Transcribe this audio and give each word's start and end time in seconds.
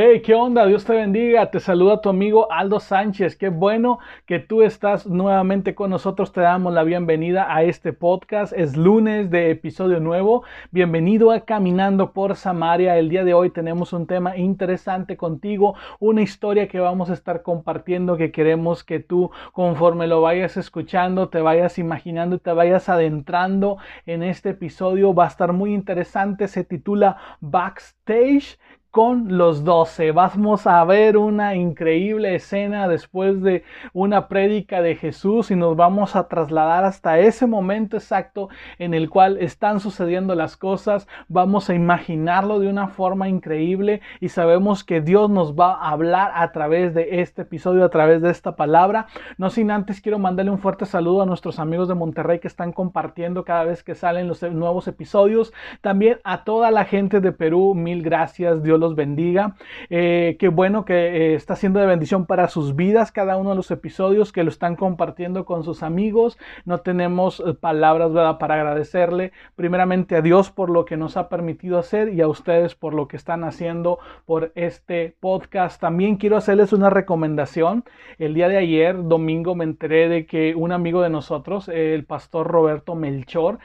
Hey, 0.00 0.22
¿qué 0.22 0.32
onda? 0.32 0.64
Dios 0.64 0.84
te 0.84 0.92
bendiga. 0.92 1.50
Te 1.50 1.58
saluda 1.58 2.00
tu 2.00 2.08
amigo 2.08 2.52
Aldo 2.52 2.78
Sánchez. 2.78 3.34
Qué 3.34 3.48
bueno 3.48 3.98
que 4.26 4.38
tú 4.38 4.62
estás 4.62 5.08
nuevamente 5.08 5.74
con 5.74 5.90
nosotros. 5.90 6.30
Te 6.32 6.40
damos 6.40 6.72
la 6.72 6.84
bienvenida 6.84 7.52
a 7.52 7.64
este 7.64 7.92
podcast. 7.92 8.52
Es 8.52 8.76
lunes 8.76 9.28
de 9.28 9.50
episodio 9.50 9.98
nuevo. 9.98 10.44
Bienvenido 10.70 11.32
a 11.32 11.40
Caminando 11.40 12.12
por 12.12 12.36
Samaria. 12.36 12.96
El 12.96 13.08
día 13.08 13.24
de 13.24 13.34
hoy 13.34 13.50
tenemos 13.50 13.92
un 13.92 14.06
tema 14.06 14.36
interesante 14.36 15.16
contigo, 15.16 15.74
una 15.98 16.22
historia 16.22 16.68
que 16.68 16.78
vamos 16.78 17.10
a 17.10 17.14
estar 17.14 17.42
compartiendo 17.42 18.16
que 18.16 18.30
queremos 18.30 18.84
que 18.84 19.00
tú 19.00 19.32
conforme 19.50 20.06
lo 20.06 20.20
vayas 20.20 20.56
escuchando, 20.56 21.28
te 21.28 21.40
vayas 21.40 21.76
imaginando 21.76 22.36
y 22.36 22.38
te 22.38 22.52
vayas 22.52 22.88
adentrando 22.88 23.78
en 24.06 24.22
este 24.22 24.50
episodio. 24.50 25.12
Va 25.12 25.24
a 25.24 25.28
estar 25.28 25.52
muy 25.52 25.74
interesante. 25.74 26.46
Se 26.46 26.62
titula 26.62 27.16
Backstage 27.40 28.60
con 28.90 29.36
los 29.36 29.64
doce. 29.64 30.12
Vamos 30.12 30.66
a 30.66 30.82
ver 30.84 31.16
una 31.16 31.54
increíble 31.54 32.34
escena 32.34 32.88
después 32.88 33.42
de 33.42 33.62
una 33.92 34.28
prédica 34.28 34.80
de 34.80 34.96
Jesús 34.96 35.50
y 35.50 35.56
nos 35.56 35.76
vamos 35.76 36.16
a 36.16 36.26
trasladar 36.28 36.84
hasta 36.84 37.18
ese 37.18 37.46
momento 37.46 37.96
exacto 37.96 38.48
en 38.78 38.94
el 38.94 39.10
cual 39.10 39.36
están 39.38 39.80
sucediendo 39.80 40.34
las 40.34 40.56
cosas. 40.56 41.06
Vamos 41.28 41.68
a 41.68 41.74
imaginarlo 41.74 42.58
de 42.60 42.68
una 42.68 42.88
forma 42.88 43.28
increíble 43.28 44.00
y 44.20 44.30
sabemos 44.30 44.84
que 44.84 45.00
Dios 45.00 45.28
nos 45.28 45.54
va 45.54 45.74
a 45.74 45.90
hablar 45.90 46.32
a 46.34 46.50
través 46.52 46.94
de 46.94 47.20
este 47.20 47.42
episodio, 47.42 47.84
a 47.84 47.90
través 47.90 48.22
de 48.22 48.30
esta 48.30 48.56
palabra. 48.56 49.06
No 49.36 49.50
sin 49.50 49.70
antes 49.70 50.00
quiero 50.00 50.18
mandarle 50.18 50.50
un 50.50 50.58
fuerte 50.58 50.86
saludo 50.86 51.22
a 51.22 51.26
nuestros 51.26 51.58
amigos 51.58 51.88
de 51.88 51.94
Monterrey 51.94 52.38
que 52.38 52.48
están 52.48 52.72
compartiendo 52.72 53.44
cada 53.44 53.64
vez 53.64 53.82
que 53.82 53.94
salen 53.94 54.28
los 54.28 54.42
nuevos 54.42 54.88
episodios. 54.88 55.52
También 55.82 56.18
a 56.24 56.44
toda 56.44 56.70
la 56.70 56.86
gente 56.86 57.20
de 57.20 57.32
Perú, 57.32 57.74
mil 57.74 58.02
gracias. 58.02 58.62
Dios 58.62 58.77
los 58.78 58.94
bendiga. 58.94 59.56
Eh, 59.90 60.36
qué 60.38 60.48
bueno 60.48 60.84
que 60.84 60.94
eh, 60.94 61.34
está 61.34 61.56
siendo 61.56 61.80
de 61.80 61.86
bendición 61.86 62.26
para 62.26 62.48
sus 62.48 62.76
vidas 62.76 63.12
cada 63.12 63.36
uno 63.36 63.50
de 63.50 63.56
los 63.56 63.70
episodios 63.70 64.32
que 64.32 64.44
lo 64.44 64.50
están 64.50 64.76
compartiendo 64.76 65.44
con 65.44 65.64
sus 65.64 65.82
amigos. 65.82 66.38
No 66.64 66.80
tenemos 66.80 67.40
eh, 67.40 67.54
palabras 67.54 68.10
para 68.38 68.54
agradecerle 68.54 69.32
primeramente 69.56 70.16
a 70.16 70.22
Dios 70.22 70.50
por 70.50 70.70
lo 70.70 70.84
que 70.84 70.96
nos 70.96 71.16
ha 71.16 71.28
permitido 71.28 71.78
hacer 71.78 72.12
y 72.14 72.20
a 72.20 72.28
ustedes 72.28 72.74
por 72.74 72.94
lo 72.94 73.08
que 73.08 73.16
están 73.16 73.44
haciendo 73.44 73.98
por 74.24 74.52
este 74.54 75.14
podcast. 75.20 75.80
También 75.80 76.16
quiero 76.16 76.36
hacerles 76.36 76.72
una 76.72 76.90
recomendación. 76.90 77.84
El 78.18 78.34
día 78.34 78.48
de 78.48 78.56
ayer, 78.56 79.04
domingo, 79.04 79.54
me 79.54 79.64
enteré 79.64 80.08
de 80.08 80.26
que 80.26 80.54
un 80.54 80.72
amigo 80.72 81.02
de 81.02 81.10
nosotros, 81.10 81.68
el 81.68 82.04
pastor 82.04 82.46
Roberto 82.46 82.94
Melchor, 82.94 83.58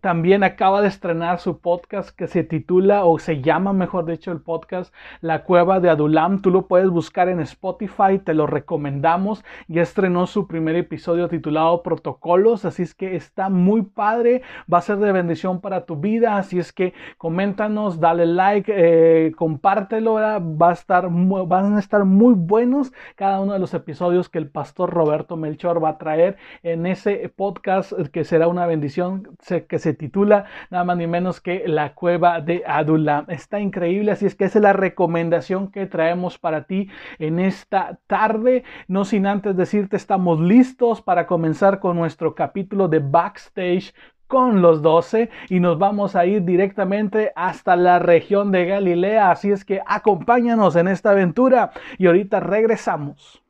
también 0.00 0.44
acaba 0.44 0.82
de 0.82 0.88
estrenar 0.88 1.38
su 1.38 1.60
podcast 1.60 2.10
que 2.10 2.26
se 2.26 2.44
titula 2.44 3.04
o 3.04 3.18
se 3.18 3.40
llama, 3.40 3.72
mejor 3.72 4.06
dicho, 4.06 4.29
el 4.32 4.40
podcast 4.40 4.94
La 5.20 5.44
Cueva 5.44 5.80
de 5.80 5.90
Adulam. 5.90 6.42
Tú 6.42 6.50
lo 6.50 6.66
puedes 6.66 6.88
buscar 6.88 7.28
en 7.28 7.40
Spotify, 7.40 8.18
te 8.24 8.34
lo 8.34 8.46
recomendamos. 8.46 9.44
Ya 9.68 9.82
estrenó 9.82 10.26
su 10.26 10.46
primer 10.46 10.76
episodio 10.76 11.28
titulado 11.28 11.82
Protocolos, 11.82 12.64
así 12.64 12.82
es 12.82 12.94
que 12.94 13.16
está 13.16 13.48
muy 13.48 13.82
padre, 13.82 14.42
va 14.72 14.78
a 14.78 14.82
ser 14.82 14.98
de 14.98 15.12
bendición 15.12 15.60
para 15.60 15.84
tu 15.84 15.96
vida, 15.96 16.36
así 16.36 16.58
es 16.58 16.72
que 16.72 16.94
coméntanos, 17.18 18.00
dale 18.00 18.26
like, 18.26 18.72
eh, 18.74 19.32
compártelo, 19.32 20.14
va 20.14 20.70
a 20.70 20.72
estar, 20.72 21.08
van 21.10 21.76
a 21.76 21.78
estar 21.78 22.04
muy 22.04 22.34
buenos 22.34 22.92
cada 23.16 23.40
uno 23.40 23.52
de 23.52 23.58
los 23.58 23.74
episodios 23.74 24.28
que 24.28 24.38
el 24.38 24.48
pastor 24.48 24.90
Roberto 24.90 25.36
Melchor 25.36 25.82
va 25.82 25.90
a 25.90 25.98
traer 25.98 26.36
en 26.62 26.86
ese 26.86 27.32
podcast 27.34 27.92
que 28.12 28.24
será 28.24 28.48
una 28.48 28.66
bendición 28.66 29.28
que 29.68 29.78
se 29.78 29.94
titula 29.94 30.44
nada 30.70 30.84
más 30.84 30.96
ni 30.96 31.06
menos 31.06 31.40
que 31.40 31.64
La 31.66 31.94
Cueva 31.94 32.40
de 32.40 32.62
Adulam. 32.66 33.26
Está 33.28 33.60
increíble, 33.60 34.12
así 34.20 34.26
es 34.26 34.34
que 34.34 34.44
esa 34.44 34.58
es 34.58 34.62
la 34.62 34.74
recomendación 34.74 35.70
que 35.70 35.86
traemos 35.86 36.38
para 36.38 36.64
ti 36.64 36.90
en 37.18 37.38
esta 37.38 37.98
tarde. 38.06 38.64
No 38.86 39.06
sin 39.06 39.26
antes 39.26 39.56
decirte, 39.56 39.96
estamos 39.96 40.38
listos 40.40 41.00
para 41.00 41.26
comenzar 41.26 41.80
con 41.80 41.96
nuestro 41.96 42.34
capítulo 42.34 42.88
de 42.88 42.98
backstage 42.98 43.94
con 44.26 44.60
los 44.60 44.82
doce 44.82 45.30
y 45.48 45.58
nos 45.58 45.78
vamos 45.78 46.16
a 46.16 46.26
ir 46.26 46.44
directamente 46.44 47.32
hasta 47.34 47.76
la 47.76 47.98
región 47.98 48.52
de 48.52 48.66
Galilea. 48.66 49.30
Así 49.30 49.50
es 49.50 49.64
que 49.64 49.80
acompáñanos 49.86 50.76
en 50.76 50.88
esta 50.88 51.12
aventura 51.12 51.70
y 51.96 52.06
ahorita 52.06 52.40
regresamos. 52.40 53.42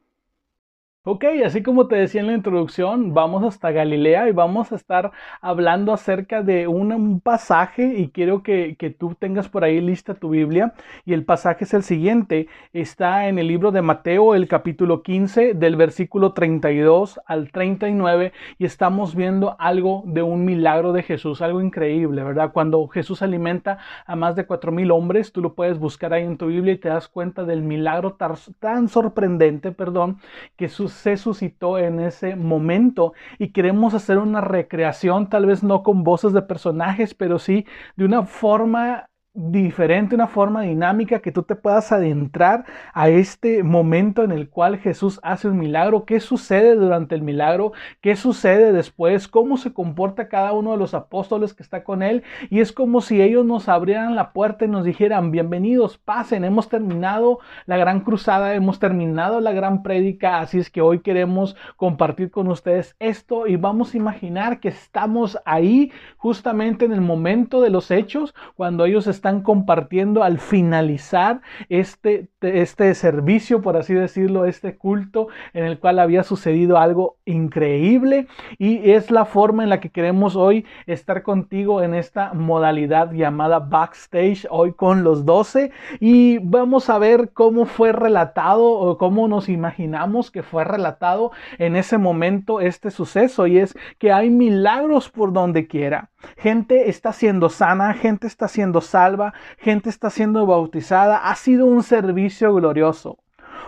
Ok, 1.02 1.24
así 1.46 1.62
como 1.62 1.86
te 1.88 1.96
decía 1.96 2.20
en 2.20 2.26
la 2.26 2.34
introducción, 2.34 3.14
vamos 3.14 3.42
hasta 3.42 3.70
Galilea 3.70 4.28
y 4.28 4.32
vamos 4.32 4.70
a 4.70 4.76
estar 4.76 5.12
hablando 5.40 5.94
acerca 5.94 6.42
de 6.42 6.68
un, 6.68 7.20
pasaje 7.20 7.94
y 7.96 8.10
quiero 8.10 8.42
que, 8.42 8.76
que, 8.78 8.90
tú 8.90 9.14
tengas 9.18 9.48
por 9.48 9.64
ahí 9.64 9.80
lista 9.80 10.12
tu 10.12 10.28
Biblia 10.28 10.74
y 11.06 11.14
el 11.14 11.24
pasaje 11.24 11.64
es 11.64 11.72
el 11.72 11.84
siguiente, 11.84 12.48
está 12.74 13.28
en 13.28 13.38
el 13.38 13.48
libro 13.48 13.70
de 13.72 13.80
Mateo, 13.80 14.34
el 14.34 14.46
capítulo 14.46 15.02
15 15.02 15.54
del 15.54 15.76
versículo 15.76 16.34
32 16.34 17.18
al 17.24 17.50
39 17.50 18.34
y 18.58 18.66
estamos 18.66 19.14
viendo 19.14 19.56
algo 19.58 20.02
de 20.04 20.22
un 20.22 20.44
milagro 20.44 20.92
de 20.92 21.02
Jesús, 21.02 21.40
algo 21.40 21.62
increíble, 21.62 22.22
¿verdad? 22.22 22.52
Cuando 22.52 22.86
Jesús 22.88 23.22
alimenta 23.22 23.78
a 24.04 24.16
más 24.16 24.36
de 24.36 24.44
cuatro 24.44 24.70
mil 24.70 24.90
hombres, 24.90 25.32
tú 25.32 25.40
lo 25.40 25.54
puedes 25.54 25.78
buscar 25.78 26.12
ahí 26.12 26.24
en 26.24 26.36
tu 26.36 26.48
Biblia 26.48 26.74
y 26.74 26.78
te 26.78 26.90
das 26.90 27.08
cuenta 27.08 27.44
del 27.44 27.62
milagro 27.62 28.18
tan, 28.58 28.88
sorprendente, 28.88 29.72
perdón, 29.72 30.18
que 30.56 30.68
se 30.90 31.16
suscitó 31.16 31.78
en 31.78 32.00
ese 32.00 32.36
momento. 32.36 33.12
Y 33.38 33.52
queremos 33.52 33.94
hacer 33.94 34.18
una 34.18 34.40
recreación, 34.40 35.28
tal 35.28 35.46
vez 35.46 35.62
no 35.62 35.82
con 35.82 36.04
voces 36.04 36.32
de 36.32 36.42
personajes, 36.42 37.14
pero 37.14 37.38
sí 37.38 37.66
de 37.96 38.04
una 38.04 38.24
forma 38.24 39.09
diferente, 39.32 40.16
una 40.16 40.26
forma 40.26 40.62
dinámica 40.62 41.20
que 41.20 41.30
tú 41.30 41.44
te 41.44 41.54
puedas 41.54 41.92
adentrar 41.92 42.64
a 42.92 43.10
este 43.10 43.62
momento 43.62 44.24
en 44.24 44.32
el 44.32 44.48
cual 44.48 44.78
Jesús 44.78 45.20
hace 45.22 45.46
un 45.46 45.56
milagro, 45.56 46.04
qué 46.04 46.18
sucede 46.18 46.74
durante 46.74 47.14
el 47.14 47.22
milagro, 47.22 47.72
qué 48.00 48.16
sucede 48.16 48.72
después, 48.72 49.28
cómo 49.28 49.56
se 49.56 49.72
comporta 49.72 50.28
cada 50.28 50.52
uno 50.52 50.72
de 50.72 50.78
los 50.78 50.94
apóstoles 50.94 51.54
que 51.54 51.62
está 51.62 51.84
con 51.84 52.02
él 52.02 52.24
y 52.50 52.58
es 52.58 52.72
como 52.72 53.00
si 53.00 53.22
ellos 53.22 53.46
nos 53.46 53.68
abrieran 53.68 54.16
la 54.16 54.32
puerta 54.32 54.64
y 54.64 54.68
nos 54.68 54.84
dijeran, 54.84 55.30
bienvenidos, 55.30 55.96
pasen, 55.98 56.44
hemos 56.44 56.68
terminado 56.68 57.38
la 57.66 57.76
gran 57.76 58.00
cruzada, 58.00 58.54
hemos 58.54 58.80
terminado 58.80 59.40
la 59.40 59.52
gran 59.52 59.84
prédica, 59.84 60.40
así 60.40 60.58
es 60.58 60.70
que 60.70 60.80
hoy 60.80 61.00
queremos 61.02 61.54
compartir 61.76 62.32
con 62.32 62.48
ustedes 62.48 62.96
esto 62.98 63.46
y 63.46 63.54
vamos 63.54 63.94
a 63.94 63.96
imaginar 63.96 64.58
que 64.58 64.68
estamos 64.70 65.38
ahí 65.44 65.92
justamente 66.16 66.84
en 66.84 66.92
el 66.92 67.00
momento 67.00 67.60
de 67.60 67.70
los 67.70 67.92
hechos, 67.92 68.34
cuando 68.56 68.84
ellos 68.86 69.06
están 69.06 69.19
están 69.20 69.42
compartiendo 69.42 70.22
al 70.22 70.38
finalizar 70.38 71.42
este, 71.68 72.30
este 72.40 72.94
servicio, 72.94 73.60
por 73.60 73.76
así 73.76 73.92
decirlo, 73.92 74.46
este 74.46 74.78
culto 74.78 75.28
en 75.52 75.66
el 75.66 75.78
cual 75.78 75.98
había 75.98 76.22
sucedido 76.22 76.78
algo 76.78 77.18
increíble. 77.26 78.28
Y 78.56 78.92
es 78.92 79.10
la 79.10 79.26
forma 79.26 79.62
en 79.62 79.68
la 79.68 79.78
que 79.78 79.90
queremos 79.90 80.36
hoy 80.36 80.64
estar 80.86 81.22
contigo 81.22 81.82
en 81.82 81.92
esta 81.92 82.32
modalidad 82.32 83.12
llamada 83.12 83.58
backstage 83.58 84.46
hoy 84.48 84.72
con 84.72 85.04
los 85.04 85.26
12 85.26 85.70
y 86.00 86.38
vamos 86.38 86.88
a 86.88 86.98
ver 86.98 87.32
cómo 87.34 87.66
fue 87.66 87.92
relatado 87.92 88.64
o 88.64 88.96
cómo 88.96 89.28
nos 89.28 89.50
imaginamos 89.50 90.30
que 90.30 90.42
fue 90.42 90.64
relatado 90.64 91.30
en 91.58 91.76
ese 91.76 91.98
momento 91.98 92.62
este 92.62 92.90
suceso. 92.90 93.46
Y 93.46 93.58
es 93.58 93.76
que 93.98 94.12
hay 94.12 94.30
milagros 94.30 95.10
por 95.10 95.34
donde 95.34 95.66
quiera. 95.66 96.08
Gente 96.36 96.88
está 96.88 97.12
siendo 97.12 97.48
sana, 97.48 97.94
gente 97.94 98.26
está 98.26 98.46
siendo 98.48 98.80
salva, 98.80 99.09
gente 99.58 99.88
está 99.88 100.10
siendo 100.10 100.46
bautizada. 100.46 101.30
Ha 101.30 101.34
sido 101.34 101.66
un 101.66 101.82
servicio 101.82 102.52
glorioso. 102.54 103.18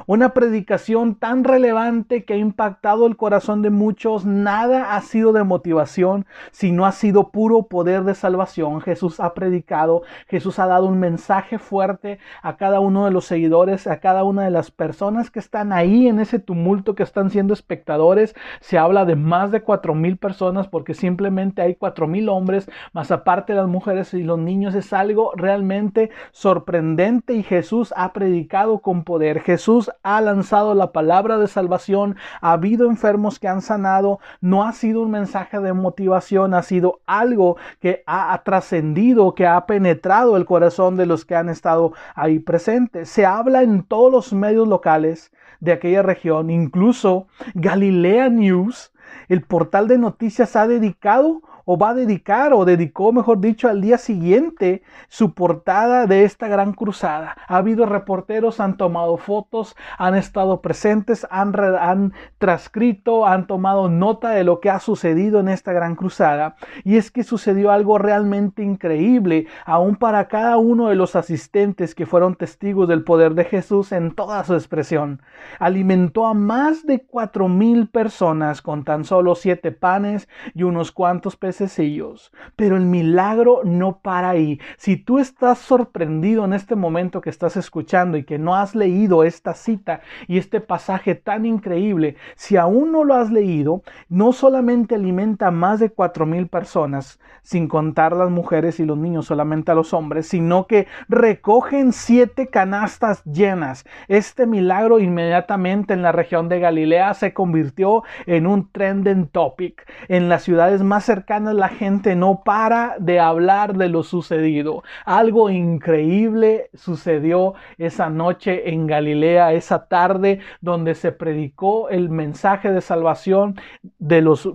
Una 0.06 0.31
predicación 0.31 1.15
tan 1.15 1.44
relevante 1.44 2.25
que 2.25 2.35
ha 2.35 2.37
impactado 2.37 3.06
el 3.06 3.17
corazón 3.17 3.62
de 3.62 3.71
muchos, 3.71 4.25
nada 4.25 4.94
ha 4.94 5.00
sido 5.00 5.33
de 5.33 5.44
motivación, 5.44 6.27
sino 6.50 6.87
ha 6.87 6.93
sido 6.93 7.31
puro 7.31 7.65
poder 7.65 8.05
de 8.05 8.15
salvación. 8.15 8.81
Jesús 8.81 9.21
ha 9.21 9.35
predicado, 9.35 10.03
Jesús 10.29 10.59
ha 10.59 10.67
dado 10.67 10.87
un 10.87 10.99
mensaje 10.99 11.59
fuerte 11.59 12.19
a 12.43 12.56
cada 12.56 12.81
uno 12.81 13.05
de 13.05 13.11
los 13.11 13.25
seguidores, 13.25 13.87
a 13.87 14.00
cada 14.00 14.25
una 14.25 14.44
de 14.44 14.50
las 14.50 14.71
personas 14.71 15.31
que 15.31 15.39
están 15.39 15.73
ahí 15.73 16.09
en 16.09 16.21
ese 16.21 16.39
tumulto, 16.39 16.94
que 16.94 17.03
están 17.03 17.31
siendo 17.31 17.55
espectadores. 17.55 18.35
Se 18.61 18.79
habla 18.79 19.05
de 19.05 19.17
más 19.17 19.50
de 19.50 19.62
cuatro 19.62 19.94
mil 19.94 20.17
personas 20.17 20.69
porque 20.69 20.94
simplemente 20.94 21.62
hay 21.62 21.75
cuatro 21.75 22.06
mil 22.06 22.29
hombres, 22.29 22.71
más 22.93 23.11
aparte 23.11 23.55
las 23.55 23.69
mujeres 23.69 24.15
y 24.15 24.23
los 24.23 24.39
niños. 24.39 24.75
Es 24.75 24.93
algo 24.93 25.33
realmente 25.37 26.11
sorprendente 26.33 27.35
y 27.35 27.43
Jesús 27.43 27.93
ha 27.97 28.12
predicado 28.12 28.81
con 28.81 29.05
poder. 29.05 29.41
Jesús 29.41 29.81
Ha 30.02 30.20
lanzado 30.20 30.75
la 30.75 30.93
palabra 30.93 31.38
de 31.38 31.49
salvación, 31.49 32.17
ha 32.40 32.52
habido 32.52 32.88
enfermos 32.88 33.38
que 33.38 33.49
han 33.49 33.62
sanado, 33.62 34.20
no 34.40 34.64
ha 34.64 34.73
sido 34.73 35.02
un 35.02 35.11
mensaje 35.11 35.58
de 35.61 35.73
motivación, 35.73 36.55
ha 36.55 36.62
sido 36.62 37.00
algo 37.06 37.56
que 37.81 38.02
ha, 38.06 38.40
trascendido, 38.44 39.34
que 39.34 39.46
ha 39.46 39.67
penetrado 39.67 40.37
el 40.37 40.44
corazón 40.44 40.96
de 40.96 41.06
los 41.06 41.25
que 41.25 41.37
han 41.37 41.49
estado 41.49 41.93
ahí 42.14 42.38
presentes. 42.38 43.08
Se 43.08 43.26
habla 43.26 43.62
en 43.62 43.82
todos 43.82 44.12
los 44.12 44.32
medios 44.32 44.69
locales 44.69 45.32
de 45.61 45.73
aquella 45.73 46.02
región, 46.02 46.50
incluso 46.50 47.26
Galilea 47.55 48.29
News, 48.29 48.93
el 49.29 49.43
portal 49.43 49.88
de 49.88 49.99
noticias 49.99 50.56
ha 50.56 50.67
dedicado 50.67 51.43
o 51.64 51.79
va 51.79 51.91
a 51.91 51.94
dedicar 51.94 52.53
o 52.53 52.64
dedicó, 52.64 53.12
mejor 53.12 53.41
dicho, 53.41 53.69
al 53.69 53.81
día 53.81 53.99
siguiente 53.99 54.82
su 55.09 55.35
portada 55.35 56.06
de 56.06 56.25
esta 56.25 56.49
gran 56.49 56.73
cruzada. 56.73 57.37
Ha 57.47 57.56
habido 57.56 57.87
reporteros, 57.87 58.61
han 58.61 58.76
tomado 58.76 59.17
fotos, 59.17 59.76
han 59.99 60.14
estado 60.14 60.61
presentes, 60.61 61.26
han, 61.31 61.55
han 61.79 62.12
transcrito, 62.38 63.26
han 63.26 63.47
tomado 63.47 63.88
nota 63.88 64.31
de 64.31 64.44
lo 64.44 64.61
que 64.61 64.70
ha 64.70 64.81
sucedido 64.81 65.41
en 65.41 65.49
esta 65.49 65.73
gran 65.73 65.94
cruzada. 65.94 66.56
Y 66.85 66.97
es 66.97 67.11
que 67.11 67.23
sucedió 67.23 67.70
algo 67.70 67.99
realmente 67.99 68.62
increíble, 68.62 69.47
aún 69.65 69.97
para 69.97 70.29
cada 70.29 70.56
uno 70.56 70.88
de 70.88 70.97
los 70.97 71.17
asistentes 71.17 71.94
que 71.94 72.06
fueron 72.06 72.35
testigos 72.35 72.88
del 72.88 73.05
poder 73.05 73.35
de 73.35 73.44
Jesús 73.44 73.93
en 73.93 74.15
toda 74.15 74.43
su 74.44 74.55
expresión. 74.55 75.23
Alimentó 75.58 76.26
a 76.26 76.35
más 76.35 76.87
de 76.87 77.05
cuatro 77.05 77.49
mil 77.49 77.88
personas 77.88 78.62
con 78.62 78.85
tan 78.85 79.05
solo 79.05 79.35
siete 79.35 79.73
panes 79.73 80.29
y 80.55 80.62
unos 80.62 80.93
cuantos 80.93 81.37
peces 81.37 81.51
sencillos, 81.52 82.32
pero 82.56 82.76
el 82.76 82.84
milagro 82.84 83.60
no 83.64 83.99
para 83.99 84.31
ahí. 84.31 84.60
Si 84.76 84.96
tú 84.96 85.19
estás 85.19 85.58
sorprendido 85.58 86.44
en 86.44 86.52
este 86.52 86.76
momento 86.76 87.20
que 87.20 87.31
estás 87.31 87.56
escuchando 87.56 88.16
y 88.16 88.25
que 88.25 88.38
no 88.38 88.54
has 88.54 88.75
leído 88.75 89.25
esta 89.25 89.54
cita 89.54 90.00
y 90.28 90.38
este 90.38 90.60
pasaje 90.60 91.14
tan 91.14 91.46
increíble, 91.46 92.16
si 92.34 92.56
aún 92.56 92.93
no 92.93 93.04
lo 93.04 93.14
has 93.14 93.31
leído, 93.31 93.82
no 94.08 94.32
solamente 94.32 94.94
alimenta 94.94 95.49
a 95.49 95.50
más 95.50 95.81
de 95.81 95.90
cuatro 95.90 96.26
mil 96.26 96.49
personas, 96.49 97.20
sin 97.43 97.69
contar 97.69 98.14
las 98.14 98.31
mujeres 98.31 98.81
y 98.81 98.84
los 98.84 98.98
niños, 98.98 99.26
solamente 99.26 99.72
a 99.72 99.75
los 99.75 99.93
hombres, 99.93 100.28
sino 100.28 100.66
que 100.66 100.87
recogen 101.08 101.93
siete 101.93 102.48
canastas 102.48 103.25
llenas. 103.25 103.84
Este 104.08 104.46
milagro 104.46 105.00
inmediatamente 105.00 105.93
en 105.93 106.02
la 106.02 106.12
región 106.12 106.48
de 106.48 106.60
Galilea 106.60 107.14
se 107.14 107.32
convirtió 107.32 108.05
en 108.26 108.46
un 108.46 108.70
trending 108.70 109.26
topic. 109.26 109.87
En 110.08 110.28
las 110.28 110.43
ciudades 110.43 110.82
más 110.82 111.05
cercanas 111.05 111.42
la 111.44 111.69
gente 111.69 112.15
no 112.17 112.43
para 112.44 112.97
de 112.99 113.21
hablar 113.21 113.77
de 113.77 113.89
lo 113.89 114.03
sucedido. 114.03 114.83
Algo 115.05 115.50
increíble 115.50 116.71
sucedió 116.75 117.55
esa 117.79 118.11
noche 118.11 118.71
en 118.71 118.87
Galilea, 118.87 119.53
esa 119.53 119.87
tarde 119.87 120.41
donde 120.61 120.94
se 120.94 121.12
predicó 121.12 121.89
el 121.89 122.09
mensaje 122.11 122.71
de 122.71 122.81
salvación 122.81 123.56
de 123.99 124.23
los 124.23 124.49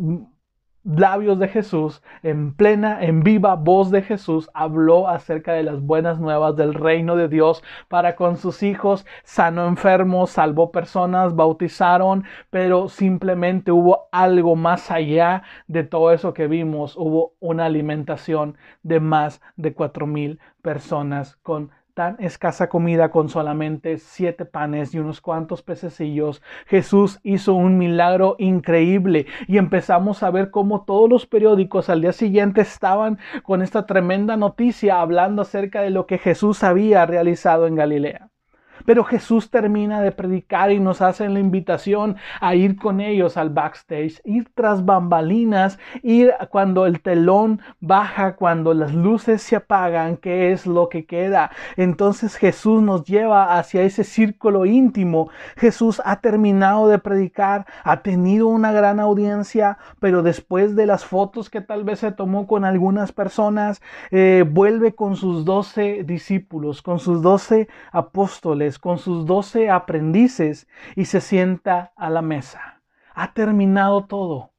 labios 0.87 1.37
de 1.37 1.49
Jesús, 1.49 2.01
en 2.23 2.53
plena, 2.53 3.03
en 3.03 3.21
viva 3.21 3.55
voz 3.55 3.91
de 3.91 4.01
Jesús, 4.01 4.49
habló 4.53 5.09
acerca 5.09 5.53
de 5.53 5.63
las 5.63 5.81
buenas 5.81 6.19
nuevas 6.19 6.55
del 6.55 6.73
reino 6.73 7.15
de 7.15 7.27
Dios 7.27 7.61
para 7.89 8.15
con 8.15 8.37
sus 8.37 8.63
hijos, 8.63 9.05
sanó 9.23 9.67
enfermos, 9.67 10.29
salvó 10.29 10.71
personas, 10.71 11.35
bautizaron, 11.35 12.23
pero 12.49 12.87
simplemente 12.87 13.71
hubo 13.71 14.07
algo 14.11 14.55
más 14.55 14.89
allá 14.89 15.43
de 15.67 15.83
todo 15.83 16.11
eso 16.11 16.33
que 16.33 16.47
vimos, 16.47 16.95
hubo 16.95 17.33
una 17.39 17.65
alimentación 17.65 18.57
de 18.83 18.99
más 19.01 19.41
de 19.57 19.73
cuatro 19.73 20.07
mil 20.07 20.39
personas 20.61 21.35
con 21.43 21.71
tan 21.97 22.15
escasa 22.19 22.69
comida 22.69 23.09
con 23.09 23.27
solamente 23.27 23.97
siete 23.97 24.45
panes 24.45 24.93
y 24.93 24.99
unos 24.99 25.19
cuantos 25.19 25.63
pececillos, 25.63 26.43
Jesús 26.67 27.19
hizo 27.23 27.55
un 27.55 27.79
milagro 27.79 28.35
increíble 28.37 29.25
y 29.47 29.57
empezamos 29.57 30.21
a 30.21 30.29
ver 30.29 30.51
cómo 30.51 30.85
todos 30.85 31.09
los 31.09 31.25
periódicos 31.25 31.89
al 31.89 32.01
día 32.01 32.13
siguiente 32.13 32.61
estaban 32.61 33.17
con 33.41 33.63
esta 33.63 33.87
tremenda 33.87 34.37
noticia 34.37 35.01
hablando 35.01 35.41
acerca 35.41 35.81
de 35.81 35.89
lo 35.89 36.05
que 36.05 36.19
Jesús 36.19 36.63
había 36.63 37.03
realizado 37.07 37.65
en 37.65 37.73
Galilea. 37.73 38.29
Pero 38.85 39.03
Jesús 39.03 39.49
termina 39.49 40.01
de 40.01 40.11
predicar 40.11 40.71
y 40.71 40.79
nos 40.79 41.01
hace 41.01 41.27
la 41.29 41.39
invitación 41.39 42.17
a 42.39 42.55
ir 42.55 42.77
con 42.77 43.01
ellos 43.01 43.37
al 43.37 43.49
backstage, 43.49 44.21
ir 44.25 44.49
tras 44.53 44.85
bambalinas, 44.85 45.79
ir 46.03 46.33
cuando 46.49 46.85
el 46.85 47.01
telón 47.01 47.61
baja, 47.79 48.35
cuando 48.35 48.73
las 48.73 48.93
luces 48.93 49.41
se 49.41 49.55
apagan, 49.55 50.17
qué 50.17 50.51
es 50.51 50.65
lo 50.65 50.89
que 50.89 51.05
queda. 51.05 51.51
Entonces 51.75 52.35
Jesús 52.35 52.81
nos 52.81 53.03
lleva 53.05 53.57
hacia 53.57 53.83
ese 53.83 54.03
círculo 54.03 54.65
íntimo. 54.65 55.29
Jesús 55.55 56.01
ha 56.05 56.21
terminado 56.21 56.87
de 56.87 56.99
predicar, 56.99 57.65
ha 57.83 58.01
tenido 58.01 58.47
una 58.47 58.71
gran 58.71 58.99
audiencia, 58.99 59.77
pero 59.99 60.23
después 60.23 60.75
de 60.75 60.85
las 60.85 61.05
fotos 61.05 61.49
que 61.49 61.61
tal 61.61 61.83
vez 61.83 61.99
se 61.99 62.11
tomó 62.11 62.47
con 62.47 62.65
algunas 62.65 63.11
personas, 63.11 63.81
eh, 64.11 64.43
vuelve 64.49 64.93
con 64.93 65.15
sus 65.15 65.45
doce 65.45 66.03
discípulos, 66.03 66.81
con 66.81 66.99
sus 66.99 67.21
doce 67.21 67.67
apóstoles 67.91 68.66
con 68.77 68.97
sus 68.97 69.25
doce 69.25 69.69
aprendices 69.69 70.67
y 70.95 71.05
se 71.05 71.21
sienta 71.21 71.93
a 71.95 72.09
la 72.09 72.21
mesa. 72.21 72.81
Ha 73.15 73.33
terminado 73.33 74.05
todo. 74.05 74.51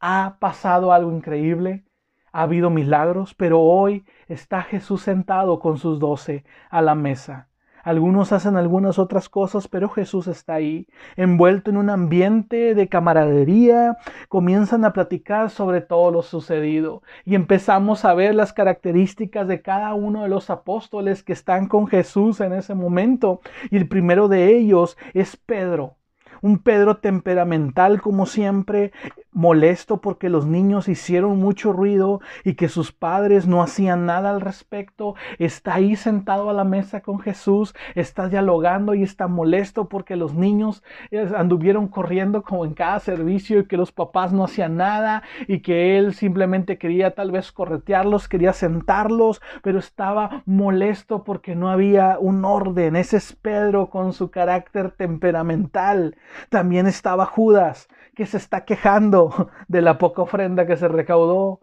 Ha 0.00 0.36
pasado 0.38 0.92
algo 0.92 1.12
increíble. 1.12 1.84
Ha 2.32 2.42
habido 2.42 2.70
milagros, 2.70 3.34
pero 3.34 3.60
hoy 3.60 4.04
está 4.28 4.62
Jesús 4.62 5.02
sentado 5.02 5.58
con 5.58 5.78
sus 5.78 5.98
doce 5.98 6.44
a 6.70 6.80
la 6.80 6.94
mesa. 6.94 7.48
Algunos 7.82 8.32
hacen 8.32 8.56
algunas 8.56 8.98
otras 8.98 9.28
cosas, 9.28 9.68
pero 9.68 9.88
Jesús 9.88 10.26
está 10.26 10.54
ahí, 10.54 10.88
envuelto 11.16 11.70
en 11.70 11.76
un 11.76 11.90
ambiente 11.90 12.74
de 12.74 12.88
camaradería. 12.88 13.98
Comienzan 14.28 14.84
a 14.84 14.92
platicar 14.92 15.50
sobre 15.50 15.80
todo 15.80 16.10
lo 16.10 16.22
sucedido 16.22 17.02
y 17.24 17.34
empezamos 17.34 18.04
a 18.04 18.14
ver 18.14 18.34
las 18.34 18.52
características 18.52 19.48
de 19.48 19.62
cada 19.62 19.94
uno 19.94 20.22
de 20.22 20.28
los 20.28 20.50
apóstoles 20.50 21.22
que 21.22 21.32
están 21.32 21.68
con 21.68 21.86
Jesús 21.86 22.40
en 22.40 22.52
ese 22.52 22.74
momento. 22.74 23.40
Y 23.70 23.76
el 23.76 23.88
primero 23.88 24.28
de 24.28 24.56
ellos 24.56 24.96
es 25.14 25.36
Pedro 25.36 25.97
un 26.42 26.58
Pedro 26.58 26.98
temperamental 26.98 28.00
como 28.00 28.26
siempre, 28.26 28.92
molesto 29.32 30.00
porque 30.00 30.28
los 30.28 30.46
niños 30.46 30.88
hicieron 30.88 31.38
mucho 31.38 31.72
ruido 31.72 32.20
y 32.44 32.54
que 32.54 32.68
sus 32.68 32.90
padres 32.90 33.46
no 33.46 33.62
hacían 33.62 34.04
nada 34.04 34.30
al 34.30 34.40
respecto, 34.40 35.14
está 35.38 35.74
ahí 35.74 35.96
sentado 35.96 36.50
a 36.50 36.52
la 36.52 36.64
mesa 36.64 37.02
con 37.02 37.20
Jesús, 37.20 37.74
está 37.94 38.28
dialogando 38.28 38.94
y 38.94 39.02
está 39.02 39.28
molesto 39.28 39.88
porque 39.88 40.16
los 40.16 40.34
niños 40.34 40.82
eh, 41.10 41.30
anduvieron 41.36 41.88
corriendo 41.88 42.42
como 42.42 42.64
en 42.64 42.74
cada 42.74 42.98
servicio 42.98 43.60
y 43.60 43.66
que 43.66 43.76
los 43.76 43.92
papás 43.92 44.32
no 44.32 44.44
hacían 44.44 44.76
nada 44.76 45.22
y 45.46 45.60
que 45.60 45.98
él 45.98 46.14
simplemente 46.14 46.78
quería 46.78 47.14
tal 47.14 47.30
vez 47.30 47.52
corretearlos, 47.52 48.28
quería 48.28 48.52
sentarlos, 48.52 49.40
pero 49.62 49.78
estaba 49.78 50.42
molesto 50.46 51.22
porque 51.22 51.54
no 51.54 51.70
había 51.70 52.18
un 52.18 52.44
orden. 52.44 52.96
Ese 52.96 53.18
es 53.18 53.34
Pedro 53.34 53.88
con 53.88 54.12
su 54.12 54.30
carácter 54.30 54.90
temperamental. 54.90 56.16
También 56.50 56.86
estaba 56.86 57.26
Judas, 57.26 57.88
que 58.14 58.26
se 58.26 58.36
está 58.36 58.64
quejando 58.64 59.50
de 59.68 59.82
la 59.82 59.98
poca 59.98 60.22
ofrenda 60.22 60.66
que 60.66 60.76
se 60.76 60.88
recaudó. 60.88 61.60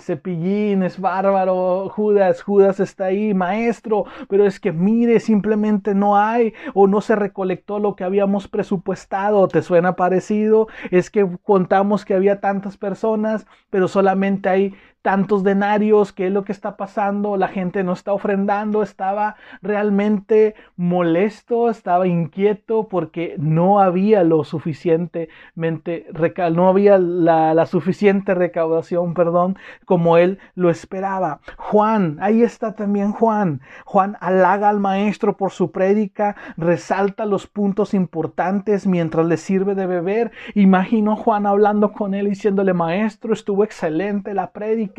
Cepillín 0.00 0.82
es 0.82 0.98
bárbaro, 0.98 1.88
Judas, 1.90 2.42
Judas 2.42 2.80
está 2.80 3.06
ahí, 3.06 3.34
maestro, 3.34 4.06
pero 4.28 4.46
es 4.46 4.58
que 4.58 4.72
mire, 4.72 5.20
simplemente 5.20 5.94
no 5.94 6.16
hay 6.16 6.54
o 6.72 6.86
no 6.86 7.00
se 7.02 7.14
recolectó 7.14 7.78
lo 7.78 7.94
que 7.94 8.04
habíamos 8.04 8.48
presupuestado. 8.48 9.48
¿Te 9.48 9.60
suena 9.62 9.94
parecido? 9.94 10.68
Es 10.90 11.10
que 11.10 11.28
contamos 11.42 12.04
que 12.04 12.14
había 12.14 12.40
tantas 12.40 12.78
personas, 12.78 13.46
pero 13.70 13.86
solamente 13.88 14.48
hay 14.48 14.74
tantos 15.02 15.42
denarios, 15.42 16.12
qué 16.12 16.28
es 16.28 16.32
lo 16.32 16.44
que 16.44 16.52
está 16.52 16.76
pasando, 16.76 17.36
la 17.36 17.48
gente 17.48 17.82
no 17.82 17.92
está 17.92 18.12
ofrendando, 18.12 18.82
estaba 18.82 19.34
realmente 19.60 20.54
molesto, 20.76 21.68
estaba 21.68 22.06
inquieto 22.06 22.88
porque 22.88 23.34
no 23.38 23.80
había 23.80 24.22
lo 24.22 24.44
suficientemente, 24.44 26.06
no 26.54 26.68
había 26.68 26.98
la, 26.98 27.66
suficiente 27.66 28.34
recaudación, 28.34 29.14
perdón, 29.14 29.56
como 29.84 30.16
él 30.18 30.38
lo 30.54 30.70
esperaba. 30.70 31.40
Juan, 31.56 32.18
ahí 32.20 32.42
está 32.42 32.74
también 32.74 33.12
Juan. 33.12 33.60
Juan 33.84 34.16
halaga 34.20 34.68
al 34.68 34.78
maestro 34.78 35.36
por 35.36 35.50
su 35.50 35.72
prédica, 35.72 36.36
resalta 36.56 37.24
los 37.24 37.46
puntos 37.46 37.94
importantes 37.94 38.86
mientras 38.86 39.26
le 39.26 39.36
sirve 39.36 39.74
de 39.74 39.86
beber. 39.86 40.30
Imagino 40.54 41.16
Juan 41.16 41.46
hablando 41.46 41.92
con 41.92 42.14
él 42.14 42.28
diciéndole, 42.28 42.72
maestro, 42.72 43.32
estuvo 43.32 43.64
excelente 43.64 44.34
la 44.34 44.52
prédica 44.52 44.91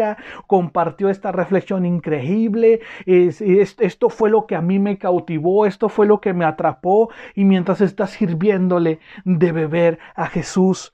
compartió 0.48 1.10
esta 1.10 1.32
reflexión 1.32 1.86
increíble. 1.86 2.82
esto 3.06 4.10
fue 4.10 4.30
lo 4.30 4.46
que 4.46 4.56
a 4.56 4.62
mí 4.62 4.80
me 4.80 4.98
cautivó, 4.98 5.66
esto 5.66 5.90
fue 5.90 6.06
lo 6.06 6.22
que 6.22 6.34
me 6.34 6.46
atrapó. 6.46 7.10
Y 7.36 7.46
mientras 7.46 7.82
está 7.82 8.08
sirviéndole 8.08 9.00
de 9.26 9.52
beber 9.52 10.00
a 10.16 10.28
Jesús, 10.28 10.94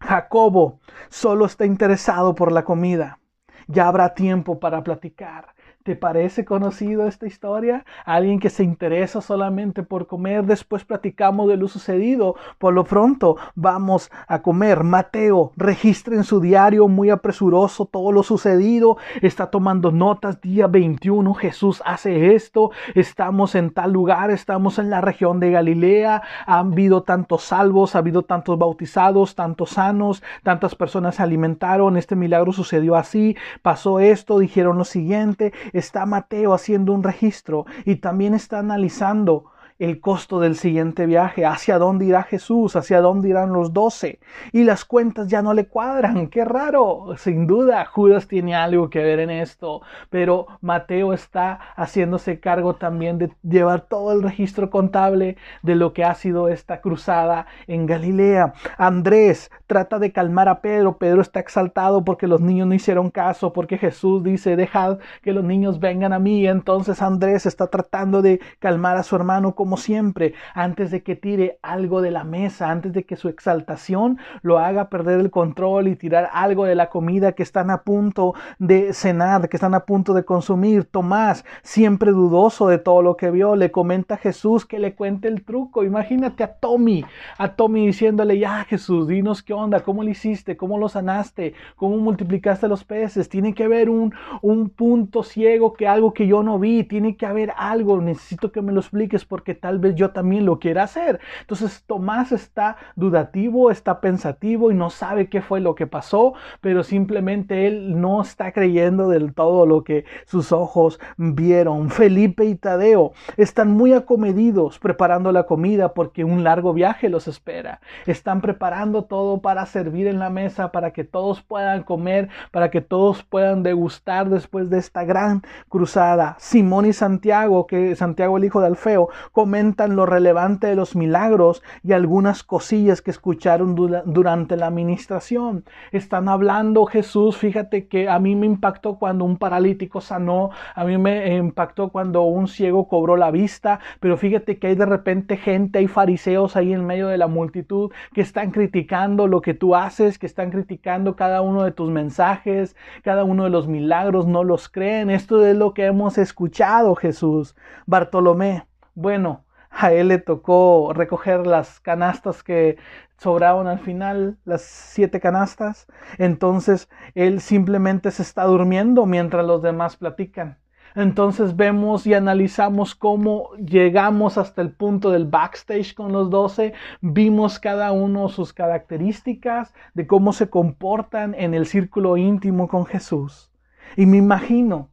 Jacobo 0.00 0.80
solo 1.08 1.44
está 1.46 1.66
interesado 1.66 2.34
por 2.34 2.52
la 2.52 2.64
comida. 2.64 3.18
Ya 3.66 3.86
habrá 3.86 4.14
tiempo 4.14 4.58
para 4.58 4.82
platicar. 4.82 5.54
¿Te 5.82 5.96
parece 5.96 6.44
conocido 6.44 7.06
esta 7.06 7.26
historia? 7.26 7.86
Alguien 8.04 8.38
que 8.38 8.50
se 8.50 8.62
interesa 8.62 9.22
solamente 9.22 9.82
por 9.82 10.06
comer. 10.06 10.44
Después 10.44 10.84
platicamos 10.84 11.48
de 11.48 11.56
lo 11.56 11.68
sucedido. 11.68 12.36
Por 12.58 12.74
lo 12.74 12.84
pronto 12.84 13.38
vamos 13.54 14.10
a 14.28 14.42
comer. 14.42 14.84
Mateo 14.84 15.52
registra 15.56 16.16
en 16.16 16.24
su 16.24 16.38
diario 16.38 16.86
muy 16.86 17.08
apresuroso 17.08 17.86
todo 17.86 18.12
lo 18.12 18.22
sucedido. 18.22 18.98
Está 19.22 19.46
tomando 19.46 19.90
notas. 19.90 20.42
Día 20.42 20.66
21 20.66 21.32
Jesús 21.32 21.82
hace 21.86 22.34
esto. 22.34 22.72
Estamos 22.94 23.54
en 23.54 23.70
tal 23.70 23.90
lugar. 23.90 24.30
Estamos 24.30 24.78
en 24.78 24.90
la 24.90 25.00
región 25.00 25.40
de 25.40 25.50
Galilea. 25.50 26.20
Ha 26.44 26.58
habido 26.58 27.04
tantos 27.04 27.44
salvos. 27.44 27.94
Ha 27.94 28.00
habido 28.00 28.20
tantos 28.20 28.58
bautizados, 28.58 29.34
tantos 29.34 29.70
sanos. 29.70 30.22
Tantas 30.42 30.74
personas 30.74 31.14
se 31.14 31.22
alimentaron. 31.22 31.96
Este 31.96 32.16
milagro 32.16 32.52
sucedió 32.52 32.96
así. 32.96 33.34
Pasó 33.62 33.98
esto. 33.98 34.38
Dijeron 34.38 34.76
lo 34.76 34.84
siguiente 34.84 35.54
está 35.72 36.06
Mateo 36.06 36.54
haciendo 36.54 36.92
un 36.92 37.02
registro 37.02 37.66
y 37.84 37.96
también 37.96 38.34
está 38.34 38.58
analizando 38.58 39.46
el 39.80 39.98
costo 39.98 40.40
del 40.40 40.56
siguiente 40.56 41.06
viaje, 41.06 41.46
hacia 41.46 41.78
dónde 41.78 42.04
irá 42.04 42.22
Jesús, 42.22 42.76
hacia 42.76 43.00
dónde 43.00 43.30
irán 43.30 43.52
los 43.52 43.72
doce. 43.72 44.20
Y 44.52 44.64
las 44.64 44.84
cuentas 44.84 45.26
ya 45.28 45.40
no 45.40 45.54
le 45.54 45.66
cuadran, 45.66 46.28
qué 46.28 46.44
raro. 46.44 47.14
Sin 47.16 47.46
duda, 47.46 47.86
Judas 47.86 48.28
tiene 48.28 48.54
algo 48.54 48.90
que 48.90 49.02
ver 49.02 49.20
en 49.20 49.30
esto, 49.30 49.80
pero 50.10 50.46
Mateo 50.60 51.14
está 51.14 51.58
haciéndose 51.76 52.40
cargo 52.40 52.76
también 52.76 53.16
de 53.16 53.32
llevar 53.42 53.80
todo 53.80 54.12
el 54.12 54.22
registro 54.22 54.68
contable 54.68 55.38
de 55.62 55.74
lo 55.74 55.94
que 55.94 56.04
ha 56.04 56.14
sido 56.14 56.48
esta 56.48 56.82
cruzada 56.82 57.46
en 57.66 57.86
Galilea. 57.86 58.52
Andrés 58.76 59.50
trata 59.66 59.98
de 59.98 60.12
calmar 60.12 60.48
a 60.50 60.60
Pedro, 60.60 60.98
Pedro 60.98 61.22
está 61.22 61.40
exaltado 61.40 62.04
porque 62.04 62.26
los 62.26 62.42
niños 62.42 62.68
no 62.68 62.74
hicieron 62.74 63.10
caso, 63.10 63.54
porque 63.54 63.78
Jesús 63.78 64.22
dice, 64.22 64.56
dejad 64.56 64.98
que 65.22 65.32
los 65.32 65.44
niños 65.44 65.80
vengan 65.80 66.12
a 66.12 66.18
mí. 66.18 66.46
Entonces 66.46 67.00
Andrés 67.00 67.46
está 67.46 67.68
tratando 67.68 68.20
de 68.20 68.40
calmar 68.58 68.98
a 68.98 69.02
su 69.02 69.16
hermano 69.16 69.54
como 69.54 69.69
siempre, 69.76 70.34
antes 70.54 70.90
de 70.90 71.02
que 71.02 71.16
tire 71.16 71.58
algo 71.62 72.00
de 72.02 72.10
la 72.10 72.24
mesa, 72.24 72.70
antes 72.70 72.92
de 72.92 73.04
que 73.04 73.16
su 73.16 73.28
exaltación 73.28 74.18
lo 74.42 74.58
haga 74.58 74.88
perder 74.88 75.20
el 75.20 75.30
control 75.30 75.88
y 75.88 75.96
tirar 75.96 76.30
algo 76.32 76.64
de 76.64 76.74
la 76.74 76.88
comida 76.88 77.32
que 77.32 77.42
están 77.42 77.70
a 77.70 77.82
punto 77.82 78.34
de 78.58 78.92
cenar, 78.92 79.48
que 79.48 79.56
están 79.56 79.74
a 79.74 79.80
punto 79.80 80.14
de 80.14 80.24
consumir. 80.24 80.84
Tomás, 80.84 81.44
siempre 81.62 82.10
dudoso 82.12 82.68
de 82.68 82.78
todo 82.78 83.02
lo 83.02 83.16
que 83.16 83.30
vio, 83.30 83.56
le 83.56 83.70
comenta 83.70 84.14
a 84.14 84.18
Jesús 84.18 84.66
que 84.66 84.78
le 84.78 84.94
cuente 84.94 85.28
el 85.28 85.44
truco. 85.44 85.84
Imagínate 85.84 86.44
a 86.44 86.54
Tommy, 86.54 87.04
a 87.38 87.54
Tommy 87.54 87.86
diciéndole, 87.86 88.38
ya 88.38 88.64
Jesús, 88.64 89.08
dinos 89.08 89.42
qué 89.42 89.52
onda, 89.52 89.80
cómo 89.80 90.02
lo 90.02 90.10
hiciste, 90.10 90.56
cómo 90.56 90.78
lo 90.78 90.88
sanaste, 90.88 91.54
cómo 91.76 91.96
multiplicaste 91.98 92.68
los 92.68 92.84
peces. 92.84 93.28
Tiene 93.28 93.54
que 93.54 93.64
haber 93.64 93.88
un, 93.90 94.14
un 94.42 94.70
punto 94.70 95.22
ciego, 95.22 95.72
que 95.72 95.86
algo 95.86 96.12
que 96.12 96.26
yo 96.26 96.42
no 96.42 96.58
vi, 96.58 96.84
tiene 96.84 97.16
que 97.16 97.26
haber 97.26 97.52
algo, 97.56 98.00
necesito 98.00 98.52
que 98.52 98.62
me 98.62 98.72
lo 98.72 98.80
expliques 98.80 99.24
porque 99.24 99.54
tal 99.60 99.78
vez 99.78 99.94
yo 99.94 100.10
también 100.10 100.46
lo 100.46 100.58
quiera 100.58 100.84
hacer. 100.84 101.20
Entonces 101.40 101.84
Tomás 101.86 102.32
está 102.32 102.76
dudativo, 102.96 103.70
está 103.70 104.00
pensativo 104.00 104.70
y 104.70 104.74
no 104.74 104.90
sabe 104.90 105.28
qué 105.28 105.40
fue 105.42 105.60
lo 105.60 105.74
que 105.74 105.86
pasó, 105.86 106.34
pero 106.60 106.82
simplemente 106.82 107.66
él 107.66 108.00
no 108.00 108.22
está 108.22 108.52
creyendo 108.52 109.08
del 109.08 109.34
todo 109.34 109.66
lo 109.66 109.84
que 109.84 110.04
sus 110.26 110.52
ojos 110.52 111.00
vieron. 111.16 111.90
Felipe 111.90 112.44
y 112.44 112.54
Tadeo 112.54 113.12
están 113.36 113.70
muy 113.70 113.92
acomedidos 113.92 114.78
preparando 114.78 115.32
la 115.32 115.44
comida 115.44 115.94
porque 115.94 116.24
un 116.24 116.44
largo 116.44 116.72
viaje 116.72 117.08
los 117.08 117.28
espera. 117.28 117.80
Están 118.06 118.40
preparando 118.40 119.04
todo 119.04 119.40
para 119.40 119.66
servir 119.66 120.06
en 120.06 120.18
la 120.18 120.30
mesa, 120.30 120.72
para 120.72 120.92
que 120.92 121.04
todos 121.04 121.42
puedan 121.42 121.82
comer, 121.82 122.28
para 122.50 122.70
que 122.70 122.80
todos 122.80 123.22
puedan 123.22 123.62
degustar 123.62 124.28
después 124.28 124.70
de 124.70 124.78
esta 124.78 125.04
gran 125.04 125.42
cruzada. 125.68 126.36
Simón 126.38 126.86
y 126.86 126.92
Santiago, 126.92 127.66
que 127.66 127.96
Santiago 127.96 128.36
el 128.36 128.44
hijo 128.44 128.60
de 128.60 128.68
Alfeo, 128.68 129.08
comentan 129.40 129.96
lo 129.96 130.04
relevante 130.04 130.66
de 130.66 130.76
los 130.76 130.94
milagros 130.94 131.62
y 131.82 131.92
algunas 131.92 132.44
cosillas 132.44 133.00
que 133.00 133.10
escucharon 133.10 133.74
durante 133.74 134.54
la 134.54 134.66
administración. 134.66 135.64
Están 135.92 136.28
hablando 136.28 136.84
Jesús, 136.84 137.38
fíjate 137.38 137.88
que 137.88 138.10
a 138.10 138.18
mí 138.18 138.36
me 138.36 138.44
impactó 138.44 138.98
cuando 138.98 139.24
un 139.24 139.38
paralítico 139.38 140.02
sanó, 140.02 140.50
a 140.74 140.84
mí 140.84 140.98
me 140.98 141.34
impactó 141.38 141.88
cuando 141.88 142.20
un 142.24 142.48
ciego 142.48 142.86
cobró 142.86 143.16
la 143.16 143.30
vista, 143.30 143.80
pero 143.98 144.18
fíjate 144.18 144.58
que 144.58 144.66
hay 144.66 144.74
de 144.74 144.84
repente 144.84 145.38
gente, 145.38 145.78
hay 145.78 145.86
fariseos 145.86 146.54
ahí 146.54 146.74
en 146.74 146.84
medio 146.84 147.08
de 147.08 147.16
la 147.16 147.26
multitud 147.26 147.90
que 148.12 148.20
están 148.20 148.50
criticando 148.50 149.26
lo 149.26 149.40
que 149.40 149.54
tú 149.54 149.74
haces, 149.74 150.18
que 150.18 150.26
están 150.26 150.50
criticando 150.50 151.16
cada 151.16 151.40
uno 151.40 151.62
de 151.62 151.72
tus 151.72 151.90
mensajes, 151.90 152.76
cada 153.02 153.24
uno 153.24 153.44
de 153.44 153.50
los 153.50 153.68
milagros, 153.68 154.26
no 154.26 154.44
los 154.44 154.68
creen. 154.68 155.08
Esto 155.08 155.46
es 155.46 155.56
lo 155.56 155.72
que 155.72 155.86
hemos 155.86 156.18
escuchado, 156.18 156.94
Jesús. 156.94 157.56
Bartolomé, 157.86 158.66
bueno, 159.00 159.44
a 159.70 159.92
él 159.92 160.08
le 160.08 160.18
tocó 160.18 160.92
recoger 160.94 161.46
las 161.46 161.80
canastas 161.80 162.42
que 162.42 162.76
sobraban 163.16 163.66
al 163.66 163.78
final, 163.78 164.38
las 164.44 164.62
siete 164.62 165.20
canastas. 165.20 165.86
Entonces 166.18 166.88
él 167.14 167.40
simplemente 167.40 168.10
se 168.10 168.22
está 168.22 168.44
durmiendo 168.44 169.06
mientras 169.06 169.46
los 169.46 169.62
demás 169.62 169.96
platican. 169.96 170.58
Entonces 170.94 171.56
vemos 171.56 172.06
y 172.06 172.14
analizamos 172.14 172.94
cómo 172.94 173.50
llegamos 173.54 174.36
hasta 174.38 174.60
el 174.60 174.72
punto 174.72 175.12
del 175.12 175.24
backstage 175.24 175.94
con 175.94 176.10
los 176.10 176.30
doce, 176.30 176.74
vimos 177.00 177.60
cada 177.60 177.92
uno 177.92 178.28
sus 178.28 178.52
características, 178.52 179.72
de 179.94 180.08
cómo 180.08 180.32
se 180.32 180.50
comportan 180.50 181.34
en 181.38 181.54
el 181.54 181.66
círculo 181.66 182.16
íntimo 182.16 182.66
con 182.66 182.86
Jesús. 182.86 183.52
Y 183.96 184.06
me 184.06 184.16
imagino 184.16 184.90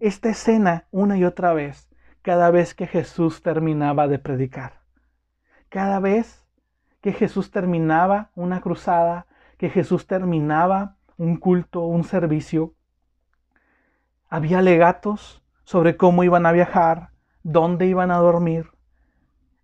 esta 0.00 0.30
escena 0.30 0.86
una 0.90 1.18
y 1.18 1.24
otra 1.24 1.52
vez 1.52 1.87
cada 2.22 2.50
vez 2.50 2.74
que 2.74 2.86
Jesús 2.86 3.42
terminaba 3.42 4.08
de 4.08 4.18
predicar. 4.18 4.80
Cada 5.68 6.00
vez 6.00 6.44
que 7.00 7.12
Jesús 7.12 7.50
terminaba 7.50 8.30
una 8.34 8.60
cruzada, 8.60 9.26
que 9.56 9.70
Jesús 9.70 10.06
terminaba 10.06 10.96
un 11.16 11.36
culto, 11.36 11.82
un 11.82 12.04
servicio, 12.04 12.74
había 14.28 14.62
legatos 14.62 15.42
sobre 15.64 15.96
cómo 15.96 16.24
iban 16.24 16.46
a 16.46 16.52
viajar, 16.52 17.10
dónde 17.42 17.86
iban 17.86 18.10
a 18.10 18.18
dormir, 18.18 18.70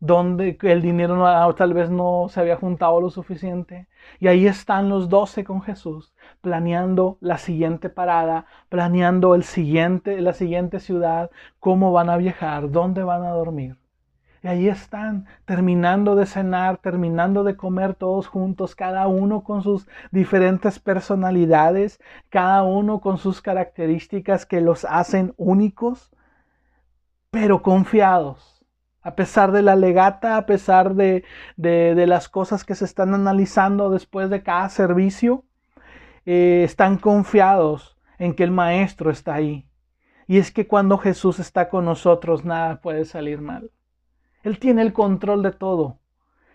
donde 0.00 0.58
el 0.62 0.82
dinero 0.82 1.16
no, 1.16 1.54
tal 1.54 1.72
vez 1.72 1.90
no 1.90 2.26
se 2.28 2.40
había 2.40 2.56
juntado 2.56 3.00
lo 3.00 3.10
suficiente. 3.10 3.88
Y 4.20 4.28
ahí 4.28 4.46
están 4.46 4.88
los 4.88 5.08
doce 5.08 5.44
con 5.44 5.62
Jesús, 5.62 6.14
planeando 6.40 7.16
la 7.20 7.38
siguiente 7.38 7.88
parada, 7.88 8.46
planeando 8.68 9.34
el 9.34 9.44
siguiente, 9.44 10.20
la 10.20 10.34
siguiente 10.34 10.80
ciudad, 10.80 11.30
cómo 11.58 11.92
van 11.92 12.10
a 12.10 12.16
viajar, 12.16 12.70
dónde 12.70 13.02
van 13.02 13.24
a 13.24 13.30
dormir. 13.30 13.78
Y 14.42 14.48
ahí 14.48 14.68
están, 14.68 15.26
terminando 15.46 16.16
de 16.16 16.26
cenar, 16.26 16.76
terminando 16.76 17.44
de 17.44 17.56
comer 17.56 17.94
todos 17.94 18.26
juntos, 18.26 18.74
cada 18.74 19.06
uno 19.06 19.42
con 19.42 19.62
sus 19.62 19.88
diferentes 20.10 20.78
personalidades, 20.78 21.98
cada 22.28 22.62
uno 22.62 23.00
con 23.00 23.16
sus 23.16 23.40
características 23.40 24.44
que 24.44 24.60
los 24.60 24.84
hacen 24.84 25.32
únicos, 25.38 26.10
pero 27.30 27.62
confiados 27.62 28.53
a 29.04 29.14
pesar 29.14 29.52
de 29.52 29.60
la 29.62 29.76
legata, 29.76 30.38
a 30.38 30.46
pesar 30.46 30.94
de, 30.94 31.24
las 31.58 32.28
cosas 32.30 32.64
que 32.64 32.74
se 32.74 32.86
están 32.86 33.14
analizando 33.14 33.90
después 33.90 34.30
de 34.30 34.42
cada 34.42 34.70
servicio, 34.70 35.44
eh, 36.24 36.62
están 36.64 36.96
confiados 36.96 37.98
en 38.18 38.34
que 38.34 38.44
el 38.44 38.50
Maestro 38.50 39.10
está 39.10 39.34
ahí. 39.34 39.68
Y 40.26 40.38
es 40.38 40.50
que 40.50 40.66
cuando 40.66 40.96
Jesús 40.96 41.38
está 41.38 41.68
con 41.68 41.84
nosotros, 41.84 42.46
nada 42.46 42.80
puede 42.80 43.04
salir 43.04 43.42
mal. 43.42 43.70
Él 44.42 44.58
tiene 44.58 44.80
el 44.80 44.94
control 44.94 45.42
de 45.42 45.52
todo. 45.52 45.98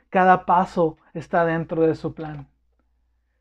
Cada 0.09 0.47
paso 0.47 0.97
está 1.13 1.45
dentro 1.45 1.83
de 1.83 1.93
su 1.93 2.15
plan. 2.15 2.47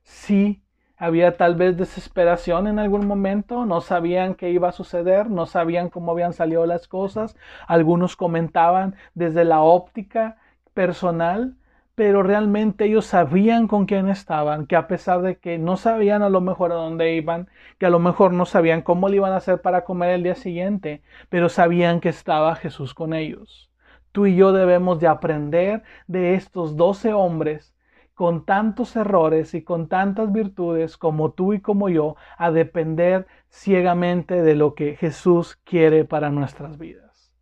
Sí, 0.03 0.63
había 0.99 1.37
tal 1.37 1.55
vez 1.55 1.77
desesperación 1.77 2.67
en 2.67 2.79
algún 2.79 3.07
momento, 3.07 3.65
no 3.65 3.81
sabían 3.81 4.35
qué 4.35 4.51
iba 4.51 4.69
a 4.69 4.73
suceder, 4.73 5.31
no 5.31 5.47
sabían 5.47 5.91
cómo 5.91 6.13
habían 6.13 6.33
salido 6.33 6.67
las 6.67 6.89
cosas. 6.89 7.37
Algunos 7.67 8.17
comentaban 8.17 8.97
desde 9.15 9.45
la 9.45 9.61
óptica 9.61 10.39
personal, 10.75 11.55
pero 11.95 12.23
realmente 12.23 12.85
ellos 12.85 13.07
sabían 13.07 13.69
con 13.69 13.87
quién 13.87 14.09
estaban, 14.09 14.67
que 14.67 14.77
a 14.77 14.87
pesar 14.89 15.23
de 15.23 15.39
que 15.39 15.59
no 15.59 15.77
sabían 15.77 16.23
a 16.23 16.31
lo 16.31 16.41
mejor 16.41 16.73
a 16.73 16.77
dónde 16.77 17.15
iban, 17.15 17.49
que 17.79 17.87
a 17.87 17.91
lo 17.91 17.99
mejor 17.99 18.33
no 18.33 18.45
sabían 18.47 18.83
cómo 18.83 19.09
le 19.09 19.17
iban 19.17 19.33
a 19.33 19.37
hacer 19.37 19.61
para 19.61 19.85
comer 19.85 20.11
el 20.11 20.23
día 20.23 20.35
siguiente, 20.35 21.03
pero 21.29 21.49
sabían 21.49 22.01
que 22.01 22.09
estaba 22.09 22.55
Jesús 22.57 22.95
con 22.95 23.15
ellos. 23.15 23.71
Tú 24.13 24.27
y 24.27 24.37
yo 24.37 24.53
debemos 24.53 25.01
de 25.01 25.09
aprender 25.09 25.83
de 26.07 26.35
estos 26.35 26.77
doce 26.77 27.13
hombres 27.13 27.75
con 28.19 28.45
tantos 28.45 28.97
errores 28.97 29.55
y 29.55 29.63
con 29.63 29.87
tantas 29.87 30.33
virtudes 30.33 30.97
como 30.97 31.31
tú 31.31 31.53
y 31.53 31.61
como 31.61 31.89
yo 31.89 32.17
a 32.37 32.51
depender 32.51 33.29
ciegamente 33.49 34.43
de 34.43 34.57
lo 34.57 34.75
que 34.75 34.97
Jesús 34.97 35.57
quiere 35.63 36.05
para 36.05 36.29
nuestras 36.31 36.79
vidas. 36.79 37.33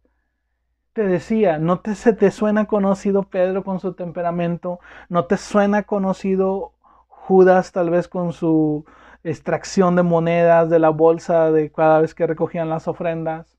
Te 0.92 1.06
decía, 1.06 1.56
¿no 1.56 1.80
te, 1.80 1.95
se 1.95 2.12
te 2.12 2.30
suena 2.30 2.66
conocido 2.66 3.23
Pedro 3.23 3.64
con 3.64 3.80
su 3.80 3.95
temperamento? 3.95 4.78
¿No 5.09 5.25
te 5.25 5.38
suena 5.38 5.85
conocido 5.85 6.75
Judas 7.09 7.73
tal 7.73 7.88
vez 7.88 8.06
con 8.06 8.35
su 8.35 8.85
extracción 9.25 9.97
de 9.97 10.02
monedas 10.02 10.68
de 10.68 10.78
la 10.78 10.90
bolsa 10.90 11.52
de 11.52 11.73
cada 11.73 12.00
vez 12.02 12.14
que 12.14 12.26
recogían 12.26 12.68
las 12.68 12.87
ofrendas, 12.87 13.56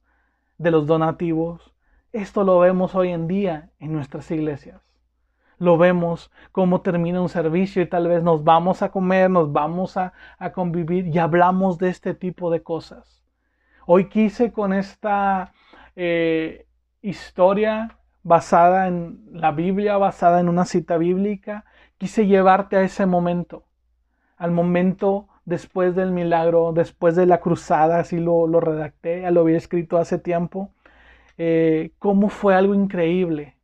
de 0.59 0.69
los 0.69 0.85
donativos. 0.85 1.73
Esto 2.13 2.43
lo 2.43 2.59
vemos 2.59 2.93
hoy 2.93 3.09
en 3.09 3.27
día 3.27 3.71
en 3.79 3.93
nuestras 3.93 4.29
iglesias. 4.29 4.86
Lo 5.59 5.77
vemos 5.77 6.31
cómo 6.51 6.81
termina 6.81 7.21
un 7.21 7.29
servicio 7.29 7.81
y 7.81 7.87
tal 7.87 8.07
vez 8.07 8.21
nos 8.21 8.43
vamos 8.43 8.83
a 8.83 8.89
comer, 8.89 9.29
nos 9.29 9.51
vamos 9.51 9.97
a, 9.97 10.13
convivir 10.53 11.07
y 11.07 11.17
hablamos 11.17 11.79
de 11.79 11.89
este 11.89 12.13
tipo 12.13 12.51
de 12.51 12.61
cosas. 12.61 13.23
Hoy 13.87 14.09
quise 14.09 14.51
con 14.51 14.73
esta 14.73 15.53
eh, 15.95 16.67
historia 17.01 17.97
basada 18.23 18.87
en 18.87 19.19
la 19.31 19.51
Biblia, 19.51 19.97
basada 19.97 20.39
en 20.39 20.49
una 20.49 20.65
cita 20.65 20.97
bíblica, 20.97 21.65
quise 21.97 22.27
llevarte 22.27 22.75
a 22.77 22.81
ese 22.81 23.05
momento, 23.05 23.63
al 24.37 24.51
momento 24.51 25.27
después 25.45 25.95
del 25.95 26.11
milagro, 26.11 26.73
después 26.73 27.15
de 27.15 27.25
la 27.25 27.39
cruzada, 27.39 27.99
así 27.99 28.19
lo, 28.19 28.45
lo 28.47 28.59
redacté, 28.59 29.21
ya 29.21 29.31
lo 29.31 29.41
había 29.41 29.57
escrito 29.57 29.97
hace 29.97 30.19
tiempo, 30.19 30.71
eh, 31.37 31.91
cómo 31.99 32.29
fue 32.29 32.53
algo 32.55 32.75
increíble 32.75 33.56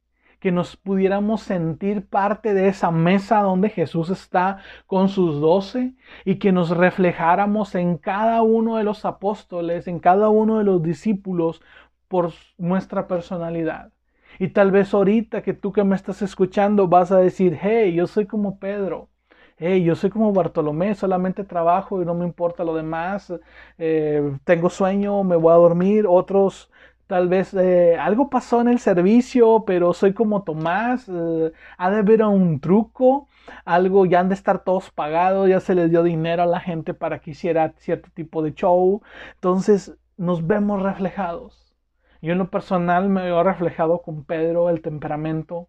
que 0.44 0.52
nos 0.52 0.76
pudiéramos 0.76 1.42
sentir 1.42 2.06
parte 2.06 2.54
de 2.54 2.68
esa 2.68 2.92
mesa 2.92 3.40
donde 3.40 3.70
Jesús 3.70 4.10
está 4.10 4.58
con 4.88 5.08
sus 5.08 5.40
doce 5.40 5.94
y 6.26 6.36
que 6.36 6.52
nos 6.52 6.70
reflejáramos 6.72 7.76
en 7.76 7.98
cada 7.98 8.42
uno 8.42 8.76
de 8.76 8.84
los 8.84 9.06
apóstoles, 9.06 9.88
en 9.88 10.00
cada 10.00 10.28
uno 10.28 10.58
de 10.58 10.66
los 10.66 10.84
discípulos 10.84 11.62
por 12.10 12.34
nuestra 12.58 13.08
personalidad. 13.08 13.94
Y 14.38 14.50
tal 14.50 14.72
vez 14.72 14.94
ahorita 14.94 15.44
que 15.44 15.54
tú 15.54 15.72
que 15.72 15.86
me 15.86 15.96
estás 15.96 16.22
escuchando 16.22 16.90
vas 16.90 17.14
a 17.14 17.20
decir, 17.20 17.58
hey, 17.62 17.94
yo 17.94 18.06
soy 18.06 18.26
como 18.26 18.60
Pedro. 18.60 19.08
Hey, 19.56 19.82
yo 19.86 19.96
soy 19.96 20.10
como 20.10 20.34
Bartolomé, 20.34 20.94
solamente 20.96 21.46
trabajo 21.46 22.02
y 22.02 22.06
no 22.06 22.16
me 22.16 22.26
importa 22.26 22.66
lo 22.66 22.76
demás. 22.76 23.32
Eh, 23.78 24.38
tengo 24.44 24.70
sueño, 24.70 25.24
me 25.24 25.38
voy 25.38 25.54
a 25.54 25.56
dormir. 25.56 26.06
Otros 26.06 26.70
Tal 27.08 27.28
vez 27.28 27.54
eh, 27.54 27.98
algo 28.00 28.30
pasó 28.30 28.62
en 28.62 28.70
el 28.70 28.80
servicio, 28.80 29.64
pero 29.66 29.94
soy 29.94 30.14
como 30.14 30.44
Tomás. 30.44 31.08
Eh, 31.10 31.52
ha 31.78 31.92
de 31.92 31.98
haber 31.98 32.24
un 32.24 32.60
truco, 32.60 33.28
algo 33.66 34.06
ya 34.06 34.20
han 34.22 34.30
de 34.30 34.36
estar 34.36 34.64
todos 34.64 34.90
pagados, 34.92 35.50
ya 35.50 35.60
se 35.60 35.76
les 35.76 35.90
dio 35.92 36.04
dinero 36.04 36.44
a 36.44 36.46
la 36.46 36.60
gente 36.60 36.94
para 36.94 37.20
que 37.20 37.32
hiciera 37.32 37.74
cierto 37.78 38.10
tipo 38.14 38.42
de 38.42 38.54
show. 38.54 39.02
Entonces 39.36 39.96
nos 40.18 40.48
vemos 40.48 40.82
reflejados. 40.82 41.76
Yo 42.22 42.32
en 42.32 42.38
lo 42.40 42.50
personal 42.50 43.10
me 43.10 43.24
veo 43.24 43.44
reflejado 43.44 44.02
con 44.02 44.24
Pedro, 44.24 44.70
el 44.70 44.82
temperamento, 44.82 45.68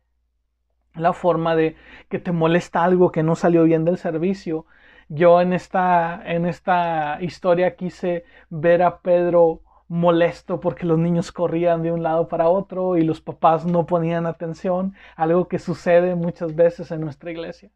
la 0.94 1.12
forma 1.12 1.56
de 1.56 1.76
que 2.08 2.18
te 2.18 2.32
molesta 2.32 2.84
algo 2.84 3.10
que 3.12 3.22
no 3.22 3.34
salió 3.36 3.64
bien 3.64 3.84
del 3.84 3.98
servicio. 3.98 4.66
Yo 5.08 5.40
en 5.40 5.52
esta, 5.52 6.22
en 6.24 6.46
esta 6.46 7.18
historia 7.20 7.76
quise 7.76 8.24
ver 8.50 8.82
a 8.82 9.00
Pedro 9.00 9.62
molesto 9.94 10.58
porque 10.58 10.86
los 10.86 10.98
niños 10.98 11.30
corrían 11.30 11.82
de 11.82 11.92
un 11.92 12.02
lado 12.02 12.26
para 12.26 12.48
otro 12.48 12.96
y 12.96 13.04
los 13.04 13.20
papás 13.20 13.64
no 13.64 13.86
ponían 13.86 14.26
atención, 14.26 14.94
algo 15.14 15.46
que 15.46 15.60
sucede 15.60 16.16
muchas 16.16 16.56
veces 16.56 16.90
en 16.90 17.00
nuestra 17.00 17.30
iglesia. 17.30 17.70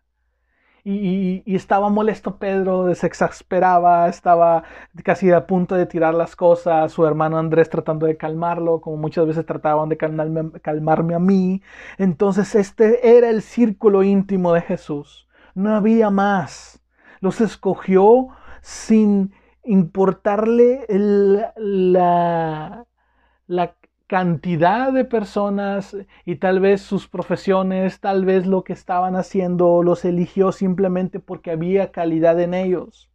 Y, 0.82 1.42
estaba 1.54 1.90
molesto 1.90 2.38
Pedro, 2.38 2.92
se 2.94 3.06
exasperaba, 3.06 4.08
estaba 4.08 4.64
casi 5.04 5.30
a 5.30 5.46
punto 5.46 5.76
de 5.76 5.86
tirar 5.86 6.14
las 6.14 6.34
cosas, 6.34 6.90
su 6.90 7.06
hermano 7.06 7.38
Andrés 7.38 7.70
tratando 7.70 8.06
de 8.06 8.16
calmarlo, 8.16 8.80
como 8.80 8.96
muchas 8.96 9.26
veces 9.26 9.46
trataban 9.46 9.88
de 9.88 9.96
calmarme, 9.96 10.50
calmarme 10.60 11.14
a 11.14 11.20
mí. 11.20 11.62
Entonces 11.98 12.54
este 12.56 13.16
era 13.16 13.30
el 13.30 13.42
círculo 13.42 14.02
íntimo 14.02 14.52
de 14.54 14.62
Jesús, 14.62 15.28
no 15.54 15.76
había 15.76 16.10
más. 16.10 16.82
Los 17.20 17.40
escogió 17.40 18.28
sin 18.60 19.32
importarle 19.64 20.86
la, 20.88 22.86
la 23.46 23.76
cantidad 24.06 24.92
de 24.92 25.04
personas 25.04 25.96
y 26.24 26.36
tal 26.36 26.60
vez 26.60 26.82
sus 26.82 27.08
profesiones, 27.08 28.00
tal 28.00 28.24
vez 28.24 28.46
lo 28.46 28.64
que 28.64 28.72
estaban 28.72 29.16
haciendo, 29.16 29.82
los 29.82 30.04
eligió 30.04 30.52
simplemente 30.52 31.20
porque 31.20 31.50
había 31.52 31.92
calidad 31.92 32.40
en 32.40 32.54
ellos. 32.54 33.07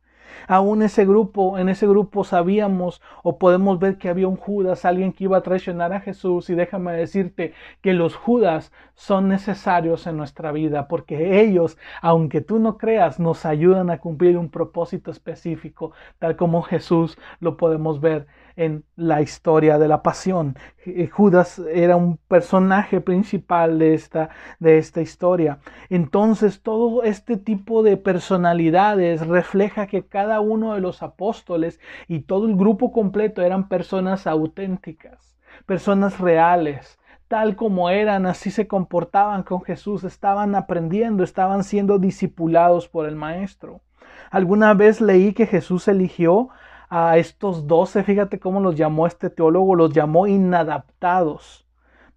Aún 0.47 0.81
ese 0.81 1.05
grupo, 1.05 1.57
en 1.57 1.69
ese 1.69 1.87
grupo 1.87 2.23
sabíamos 2.23 3.01
o 3.23 3.37
podemos 3.37 3.79
ver 3.79 3.97
que 3.97 4.09
había 4.09 4.27
un 4.27 4.35
Judas, 4.37 4.85
alguien 4.85 5.13
que 5.13 5.25
iba 5.25 5.37
a 5.37 5.43
traicionar 5.43 5.93
a 5.93 6.01
Jesús. 6.01 6.49
Y 6.49 6.55
déjame 6.55 6.93
decirte 6.93 7.53
que 7.81 7.93
los 7.93 8.15
Judas 8.15 8.71
son 8.95 9.27
necesarios 9.27 10.07
en 10.07 10.17
nuestra 10.17 10.51
vida 10.51 10.87
porque 10.87 11.41
ellos, 11.41 11.77
aunque 12.01 12.41
tú 12.41 12.59
no 12.59 12.77
creas, 12.77 13.19
nos 13.19 13.45
ayudan 13.45 13.89
a 13.89 13.99
cumplir 13.99 14.37
un 14.37 14.49
propósito 14.49 15.11
específico, 15.11 15.91
tal 16.19 16.35
como 16.35 16.61
Jesús 16.61 17.17
lo 17.39 17.57
podemos 17.57 18.01
ver 18.01 18.27
en 18.55 18.83
la 18.95 19.21
historia 19.21 19.77
de 19.77 19.87
la 19.87 20.03
pasión. 20.03 20.57
Eh, 20.85 21.07
Judas 21.07 21.59
era 21.71 21.95
un 21.95 22.17
personaje 22.17 23.01
principal 23.01 23.79
de 23.79 23.93
esta, 23.93 24.29
de 24.59 24.77
esta 24.77 25.01
historia. 25.01 25.59
Entonces 25.89 26.61
todo 26.61 27.03
este 27.03 27.37
tipo 27.37 27.83
de 27.83 27.97
personalidades 27.97 29.25
refleja 29.27 29.87
que 29.87 30.05
cada 30.05 30.39
uno 30.39 30.73
de 30.73 30.81
los 30.81 31.03
apóstoles 31.03 31.79
y 32.07 32.21
todo 32.21 32.47
el 32.47 32.55
grupo 32.55 32.91
completo 32.91 33.41
eran 33.41 33.67
personas 33.67 34.27
auténticas, 34.27 35.37
personas 35.65 36.19
reales, 36.19 36.99
tal 37.27 37.55
como 37.55 37.89
eran, 37.89 38.25
así 38.25 38.51
se 38.51 38.67
comportaban 38.67 39.43
con 39.43 39.63
Jesús, 39.63 40.03
estaban 40.03 40.53
aprendiendo, 40.53 41.23
estaban 41.23 41.63
siendo 41.63 41.97
discipulados 41.97 42.87
por 42.87 43.07
el 43.07 43.15
Maestro. 43.15 43.81
Alguna 44.29 44.73
vez 44.73 45.01
leí 45.01 45.33
que 45.33 45.47
Jesús 45.47 45.87
eligió 45.87 46.49
a 46.95 47.17
estos 47.17 47.65
doce, 47.65 48.03
fíjate 48.03 48.39
cómo 48.39 48.59
los 48.59 48.75
llamó 48.75 49.07
este 49.07 49.31
teólogo, 49.31 49.73
los 49.73 49.93
llamó 49.93 50.27
inadaptados 50.27 51.67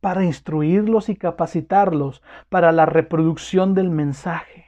para 0.03 0.23
instruirlos 0.23 1.09
y 1.09 1.17
capacitarlos 1.17 2.23
para 2.51 2.73
la 2.73 2.85
reproducción 2.85 3.73
del 3.73 3.89
mensaje. 3.89 4.67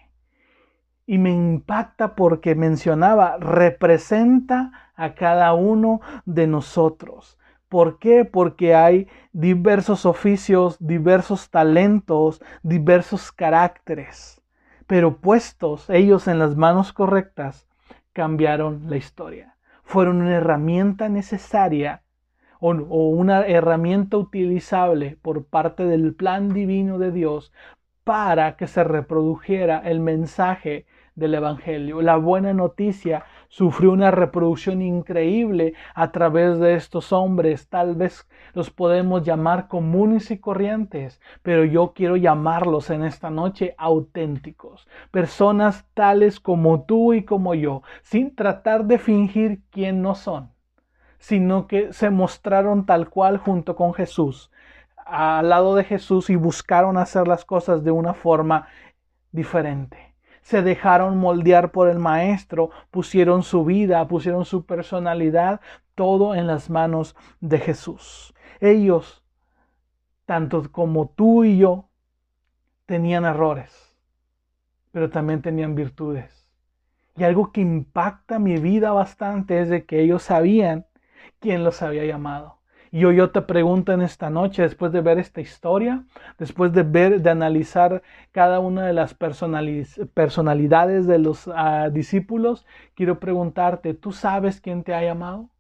Y 1.05 1.19
me 1.19 1.31
impacta 1.31 2.15
porque 2.15 2.55
mencionaba, 2.55 3.37
representa 3.37 4.73
a 4.95 5.15
cada 5.15 5.53
uno 5.53 6.01
de 6.25 6.47
nosotros. 6.47 7.39
¿Por 7.69 7.99
qué? 7.99 8.25
Porque 8.25 8.75
hay 8.75 9.09
diversos 9.35 10.07
oficios, 10.07 10.79
diversos 10.81 11.51
talentos, 11.51 12.43
diversos 12.63 13.31
caracteres. 13.31 14.41
Pero 14.87 15.19
puestos 15.19 15.91
ellos 15.91 16.29
en 16.29 16.39
las 16.39 16.57
manos 16.57 16.95
correctas, 16.95 17.69
cambiaron 18.15 18.89
la 18.89 18.97
historia 18.97 19.58
fueron 19.89 20.21
una 20.21 20.37
herramienta 20.37 21.09
necesaria 21.09 22.03
o, 22.61 22.73
una 22.73 23.47
herramienta 23.47 24.19
utilizable 24.19 25.17
por 25.23 25.47
parte 25.47 25.85
del 25.85 26.15
plan 26.15 26.53
divino 26.53 26.99
de 26.99 27.11
Dios 27.11 27.55
para 28.05 28.59
que 28.59 28.67
se 28.67 28.85
reprodujera 28.85 29.79
el 29.79 30.01
mensaje 30.01 30.85
del 31.15 31.35
Evangelio. 31.35 32.03
La 32.03 32.17
buena 32.17 32.53
noticia 32.53 33.25
sufrió 33.49 33.93
una 33.93 34.11
reproducción 34.11 34.83
increíble 34.83 35.75
a 35.95 36.13
través 36.13 36.59
de 36.59 36.75
estos 36.75 37.13
hombres. 37.13 37.69
Tal 37.69 37.95
vez 37.97 38.29
los 38.53 38.71
podemos 38.71 39.23
llamar 39.25 39.69
comunes 39.69 40.31
y 40.31 40.39
corrientes, 40.39 41.21
pero 41.43 41.65
yo 41.65 41.93
quiero 41.95 42.17
llamarlos 42.17 42.91
en 42.91 43.05
esta 43.05 43.31
noche 43.31 43.75
auténticos. 43.79 44.87
Personas 45.11 45.87
tales 45.95 46.41
como 46.41 46.85
tú 46.85 47.15
y 47.15 47.25
como 47.25 47.55
yo, 47.55 47.83
sin 48.03 48.35
tratar 48.35 48.85
de 48.85 48.99
fingir 48.99 49.63
quién 49.71 50.03
no 50.03 50.15
son, 50.15 50.53
sino 51.19 51.67
que 51.67 51.93
se 51.93 52.11
mostraron 52.11 52.87
tal 52.87 53.09
cual 53.09 53.39
junto 53.39 53.75
con 53.77 53.95
Jesús, 53.95 54.51
al 55.07 55.49
lado 55.49 55.75
de 55.75 55.85
Jesús 55.85 56.29
y 56.29 56.37
buscaron 56.37 56.99
hacer 56.99 57.27
las 57.27 57.47
cosas 57.47 57.83
de 57.83 57.91
una 57.91 58.13
forma 58.13 58.69
diferente 59.33 60.08
se 60.49 60.63
dejaron 60.63 61.19
moldear 61.19 61.73
por 61.73 61.91
el 61.91 61.99
maestro, 61.99 62.71
pusieron 62.91 63.43
su 63.43 63.67
vida, 63.67 64.09
pusieron 64.09 64.47
su 64.47 64.65
personalidad, 64.65 65.61
todo 65.95 66.35
en 66.35 66.47
las 66.47 66.71
manos 66.71 67.15
de 67.41 67.59
Jesús. 67.59 68.33
Ellos, 68.59 69.23
tanto 70.25 70.73
como 70.73 71.11
tú 71.11 71.45
y 71.45 71.59
yo, 71.59 71.91
tenían 72.87 73.27
errores, 73.27 73.95
pero 74.91 75.11
también 75.11 75.43
tenían 75.43 75.75
virtudes. 75.75 76.49
Y 77.15 77.25
algo 77.25 77.53
que 77.53 77.61
impacta 77.61 78.39
mi 78.39 78.57
vida 78.57 78.93
bastante 78.93 79.61
es 79.61 79.69
de 79.69 79.85
que 79.85 80.01
ellos 80.01 80.23
sabían 80.23 80.87
quién 81.41 81.63
los 81.63 81.83
había 81.83 82.07
llamado. 82.07 82.58
Y 82.91 83.05
hoy 83.05 83.17
yo 83.17 83.31
te 83.31 83.43
pregunto 83.43 83.93
en 83.93 84.01
esta 84.01 84.31
noche, 84.31 84.63
después 84.63 84.93
de 84.93 85.03
ver 85.03 85.19
esta 85.19 85.41
historia, 85.41 86.05
después 86.39 86.73
de 86.73 86.83
ver, 86.83 87.21
de 87.21 87.31
analizar 87.31 88.03
cada 88.33 88.61
una 88.61 88.87
de 88.87 88.95
las 88.95 89.15
personalidades 89.15 91.07
de 91.07 91.19
los 91.19 91.51
ah, 91.55 91.91
discípulos, 91.91 92.67
quiero 92.95 93.21
preguntarte, 93.21 93.93
¿tú 93.93 94.13
sabes 94.13 94.61
quién 94.61 94.85
te 94.85 94.95
ha 94.95 95.03
llamado? 95.03 95.51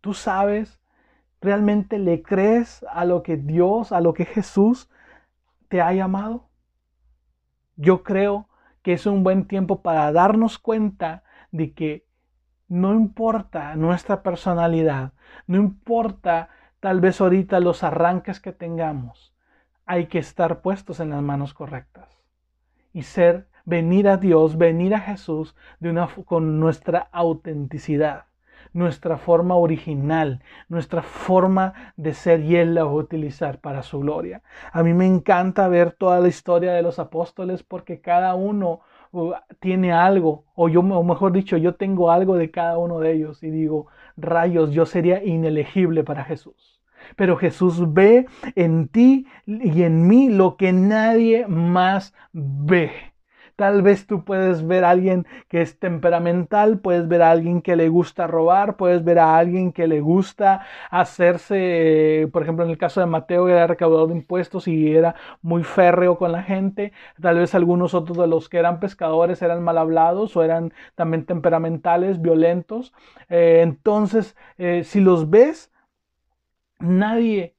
¿Tú 0.00 0.14
sabes? 0.14 0.80
¿Realmente 1.42 1.98
le 1.98 2.22
crees 2.22 2.84
a 2.90 3.04
lo 3.04 3.22
que 3.22 3.36
Dios, 3.36 3.92
a 3.92 4.00
lo 4.00 4.14
que 4.14 4.24
Jesús 4.24 4.88
te 5.68 5.82
ha 5.82 5.92
llamado? 5.92 6.48
Yo 7.76 8.02
creo 8.02 8.48
que 8.82 8.94
es 8.94 9.04
un 9.04 9.24
buen 9.24 9.46
tiempo 9.46 9.82
para 9.82 10.10
darnos 10.12 10.58
cuenta 10.58 11.22
de 11.52 11.72
que 11.74 12.03
no 12.74 12.92
importa 12.92 13.76
nuestra 13.76 14.24
personalidad, 14.24 15.12
no 15.46 15.58
importa 15.58 16.48
tal 16.80 17.00
vez 17.00 17.20
ahorita 17.20 17.60
los 17.60 17.84
arranques 17.84 18.40
que 18.40 18.50
tengamos, 18.50 19.32
hay 19.86 20.06
que 20.06 20.18
estar 20.18 20.60
puestos 20.60 20.98
en 20.98 21.10
las 21.10 21.22
manos 21.22 21.54
correctas 21.54 22.24
y 22.92 23.02
ser, 23.02 23.46
venir 23.64 24.08
a 24.08 24.16
Dios, 24.16 24.58
venir 24.58 24.92
a 24.92 24.98
Jesús 24.98 25.54
con 26.24 26.58
nuestra 26.58 27.08
autenticidad, 27.12 28.24
nuestra 28.72 29.18
forma 29.18 29.54
original, 29.54 30.42
nuestra 30.68 31.02
forma 31.02 31.74
de 31.96 32.12
ser 32.12 32.40
y 32.40 32.56
Él 32.56 32.74
la 32.74 32.82
va 32.82 32.90
a 32.90 32.94
utilizar 32.94 33.60
para 33.60 33.84
su 33.84 34.00
gloria. 34.00 34.42
A 34.72 34.82
mí 34.82 34.94
me 34.94 35.06
encanta 35.06 35.68
ver 35.68 35.92
toda 35.92 36.18
la 36.18 36.26
historia 36.26 36.72
de 36.72 36.82
los 36.82 36.98
apóstoles 36.98 37.62
porque 37.62 38.00
cada 38.00 38.34
uno 38.34 38.80
tiene 39.60 39.92
algo, 39.92 40.44
o 40.54 40.68
yo, 40.68 40.80
o 40.80 41.04
mejor 41.04 41.32
dicho, 41.32 41.56
yo 41.56 41.74
tengo 41.74 42.10
algo 42.10 42.36
de 42.36 42.50
cada 42.50 42.78
uno 42.78 43.00
de 43.00 43.12
ellos 43.12 43.42
y 43.42 43.50
digo, 43.50 43.86
rayos, 44.16 44.72
yo 44.72 44.86
sería 44.86 45.22
inelegible 45.24 46.04
para 46.04 46.24
Jesús. 46.24 46.80
Pero 47.16 47.36
Jesús 47.36 47.92
ve 47.92 48.26
en 48.54 48.88
ti 48.88 49.26
y 49.46 49.82
en 49.82 50.06
mí 50.06 50.30
lo 50.30 50.56
que 50.56 50.72
nadie 50.72 51.46
más 51.46 52.14
ve. 52.32 53.13
Tal 53.56 53.82
vez 53.82 54.06
tú 54.06 54.24
puedes 54.24 54.66
ver 54.66 54.84
a 54.84 54.90
alguien 54.90 55.26
que 55.48 55.62
es 55.62 55.78
temperamental, 55.78 56.80
puedes 56.80 57.06
ver 57.06 57.22
a 57.22 57.30
alguien 57.30 57.62
que 57.62 57.76
le 57.76 57.88
gusta 57.88 58.26
robar, 58.26 58.76
puedes 58.76 59.04
ver 59.04 59.18
a 59.20 59.36
alguien 59.36 59.72
que 59.72 59.86
le 59.86 60.00
gusta 60.00 60.66
hacerse, 60.90 62.28
por 62.32 62.42
ejemplo, 62.42 62.64
en 62.64 62.70
el 62.70 62.78
caso 62.78 63.00
de 63.00 63.06
Mateo, 63.06 63.48
era 63.48 63.66
recaudador 63.66 64.08
de 64.08 64.16
impuestos 64.16 64.66
y 64.66 64.94
era 64.94 65.14
muy 65.42 65.62
férreo 65.62 66.18
con 66.18 66.32
la 66.32 66.42
gente. 66.42 66.92
Tal 67.20 67.38
vez 67.38 67.54
algunos 67.54 67.94
otros 67.94 68.18
de 68.18 68.26
los 68.26 68.48
que 68.48 68.58
eran 68.58 68.80
pescadores 68.80 69.40
eran 69.42 69.62
mal 69.62 69.78
hablados 69.78 70.36
o 70.36 70.42
eran 70.42 70.72
también 70.96 71.24
temperamentales, 71.24 72.20
violentos. 72.20 72.92
Eh, 73.28 73.60
entonces, 73.62 74.36
eh, 74.58 74.82
si 74.84 75.00
los 75.00 75.30
ves, 75.30 75.70
nadie 76.78 77.54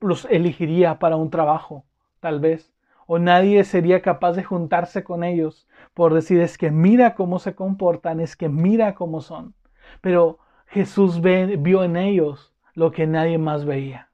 los 0.00 0.24
elegiría 0.26 0.98
para 0.98 1.16
un 1.16 1.30
trabajo, 1.30 1.84
tal 2.20 2.40
vez 2.40 2.72
o 3.12 3.18
nadie 3.18 3.64
sería 3.64 4.02
capaz 4.02 4.34
de 4.34 4.44
juntarse 4.44 5.02
con 5.02 5.24
ellos 5.24 5.66
por 5.94 6.14
decir 6.14 6.40
es 6.40 6.56
que 6.56 6.70
mira 6.70 7.16
cómo 7.16 7.40
se 7.40 7.56
comportan, 7.56 8.20
es 8.20 8.36
que 8.36 8.48
mira 8.48 8.94
cómo 8.94 9.20
son. 9.20 9.56
Pero 10.00 10.38
Jesús 10.66 11.20
vio 11.20 11.82
en 11.82 11.96
ellos 11.96 12.54
lo 12.72 12.92
que 12.92 13.08
nadie 13.08 13.36
más 13.36 13.64
veía. 13.64 14.10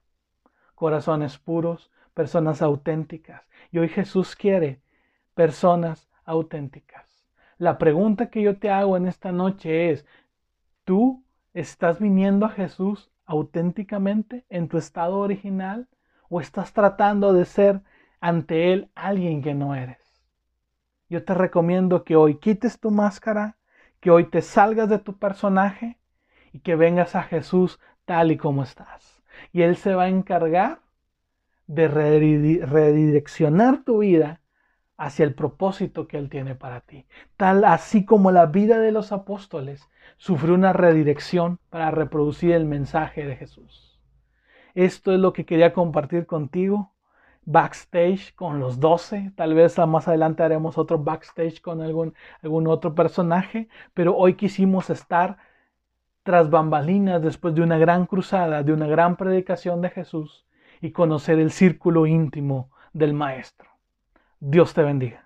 Corazones 0.75 1.37
puros, 1.37 1.91
personas 2.15 2.63
auténticas. 2.63 3.43
Y 3.71 3.81
hoy 3.81 3.91
Jesús 3.91 4.35
quiere 4.35 4.81
personas 5.35 6.09
auténticas. 6.25 7.29
La 7.59 7.77
pregunta 7.77 8.31
que 8.31 8.41
yo 8.41 8.57
te 8.57 8.71
hago 8.71 8.97
en 8.97 9.09
esta 9.09 9.31
noche 9.31 9.91
es, 9.91 10.07
¿tú 10.87 11.23
estás 11.53 12.01
viniendo 12.01 12.47
a 12.47 12.49
Jesús 12.49 13.11
auténticamente 13.27 14.47
en 14.49 14.69
tu 14.69 14.79
estado 14.79 15.19
original? 15.19 15.87
¿O 16.31 16.41
estás 16.41 16.73
tratando 16.73 17.35
de 17.35 17.45
ser 17.45 17.83
ante 18.21 18.73
Él 18.73 18.91
alguien 18.95 19.43
que 19.43 19.55
no 19.55 19.75
eres. 19.75 19.99
Yo 21.09 21.25
te 21.25 21.35
recomiendo 21.35 22.05
que 22.05 22.17
hoy 22.17 22.39
quites 22.39 22.81
tu 22.81 22.91
máscara, 22.91 23.57
que 24.01 24.11
hoy 24.11 24.25
te 24.25 24.43
salgas 24.43 24.89
de 24.89 24.99
tu 24.99 25.19
personaje 25.19 25.99
y 26.53 26.61
que 26.61 26.75
vengas 26.75 27.15
a 27.15 27.23
Jesús 27.23 27.79
tal 28.05 28.33
y 28.33 28.37
como 28.37 28.63
estás. 28.63 29.23
Y 29.53 29.63
Él 29.63 29.77
se 29.77 29.95
va 29.95 30.05
a 30.05 30.09
encargar 30.09 30.81
de 31.67 31.89
redireccionar 31.89 33.85
tu 33.85 33.99
vida 33.99 34.41
hacia 34.97 35.25
el 35.25 35.35
propósito 35.35 36.09
que 36.09 36.17
Él 36.17 36.31
tiene 36.31 36.55
para 36.55 36.81
ti. 36.81 37.07
Tal 37.37 37.65
así 37.65 38.05
como 38.05 38.33
la 38.33 38.47
vida 38.47 38.79
de 38.79 38.93
los 38.93 39.13
apóstoles 39.13 39.89
sufrió 40.17 40.55
una 40.55 40.73
redirección 40.73 41.59
para 41.71 41.91
reproducir 41.91 42.53
el 42.53 42.65
mensaje 42.65 43.27
de 43.27 43.37
Jesús. 43.37 44.01
Esto 44.75 45.13
es 45.13 45.21
lo 45.21 45.33
que 45.33 45.47
quería 45.47 45.73
compartir 45.73 46.27
contigo 46.27 46.96
backstage 47.47 48.35
con 48.35 48.61
los 48.61 48.79
12. 48.79 49.33
Tal 49.35 49.55
vez 49.55 49.79
más 49.79 50.07
adelante 50.07 50.43
haremos 50.43 50.77
otro 50.77 50.99
backstage 50.99 51.63
con 51.63 51.81
algún, 51.81 52.15
algún 52.43 52.67
otro 52.67 52.95
personaje, 52.95 53.69
pero 53.95 54.15
hoy 54.15 54.35
quisimos 54.35 54.91
estar 54.91 55.39
tras 56.23 56.51
bambalinas 56.51 57.23
después 57.23 57.55
de 57.55 57.63
una 57.63 57.79
gran 57.79 58.05
cruzada, 58.05 58.63
de 58.63 58.73
una 58.73 58.87
gran 58.87 59.17
predicación 59.17 59.81
de 59.81 59.91
Jesús 59.91 60.45
y 60.83 60.91
conocer 60.91 61.39
el 61.39 61.53
círculo 61.53 62.07
íntimo 62.07 62.71
del 62.93 63.15
Maestro. 63.15 63.71
Dios 64.41 64.75
te 64.75 64.83
bendiga. 64.83 65.26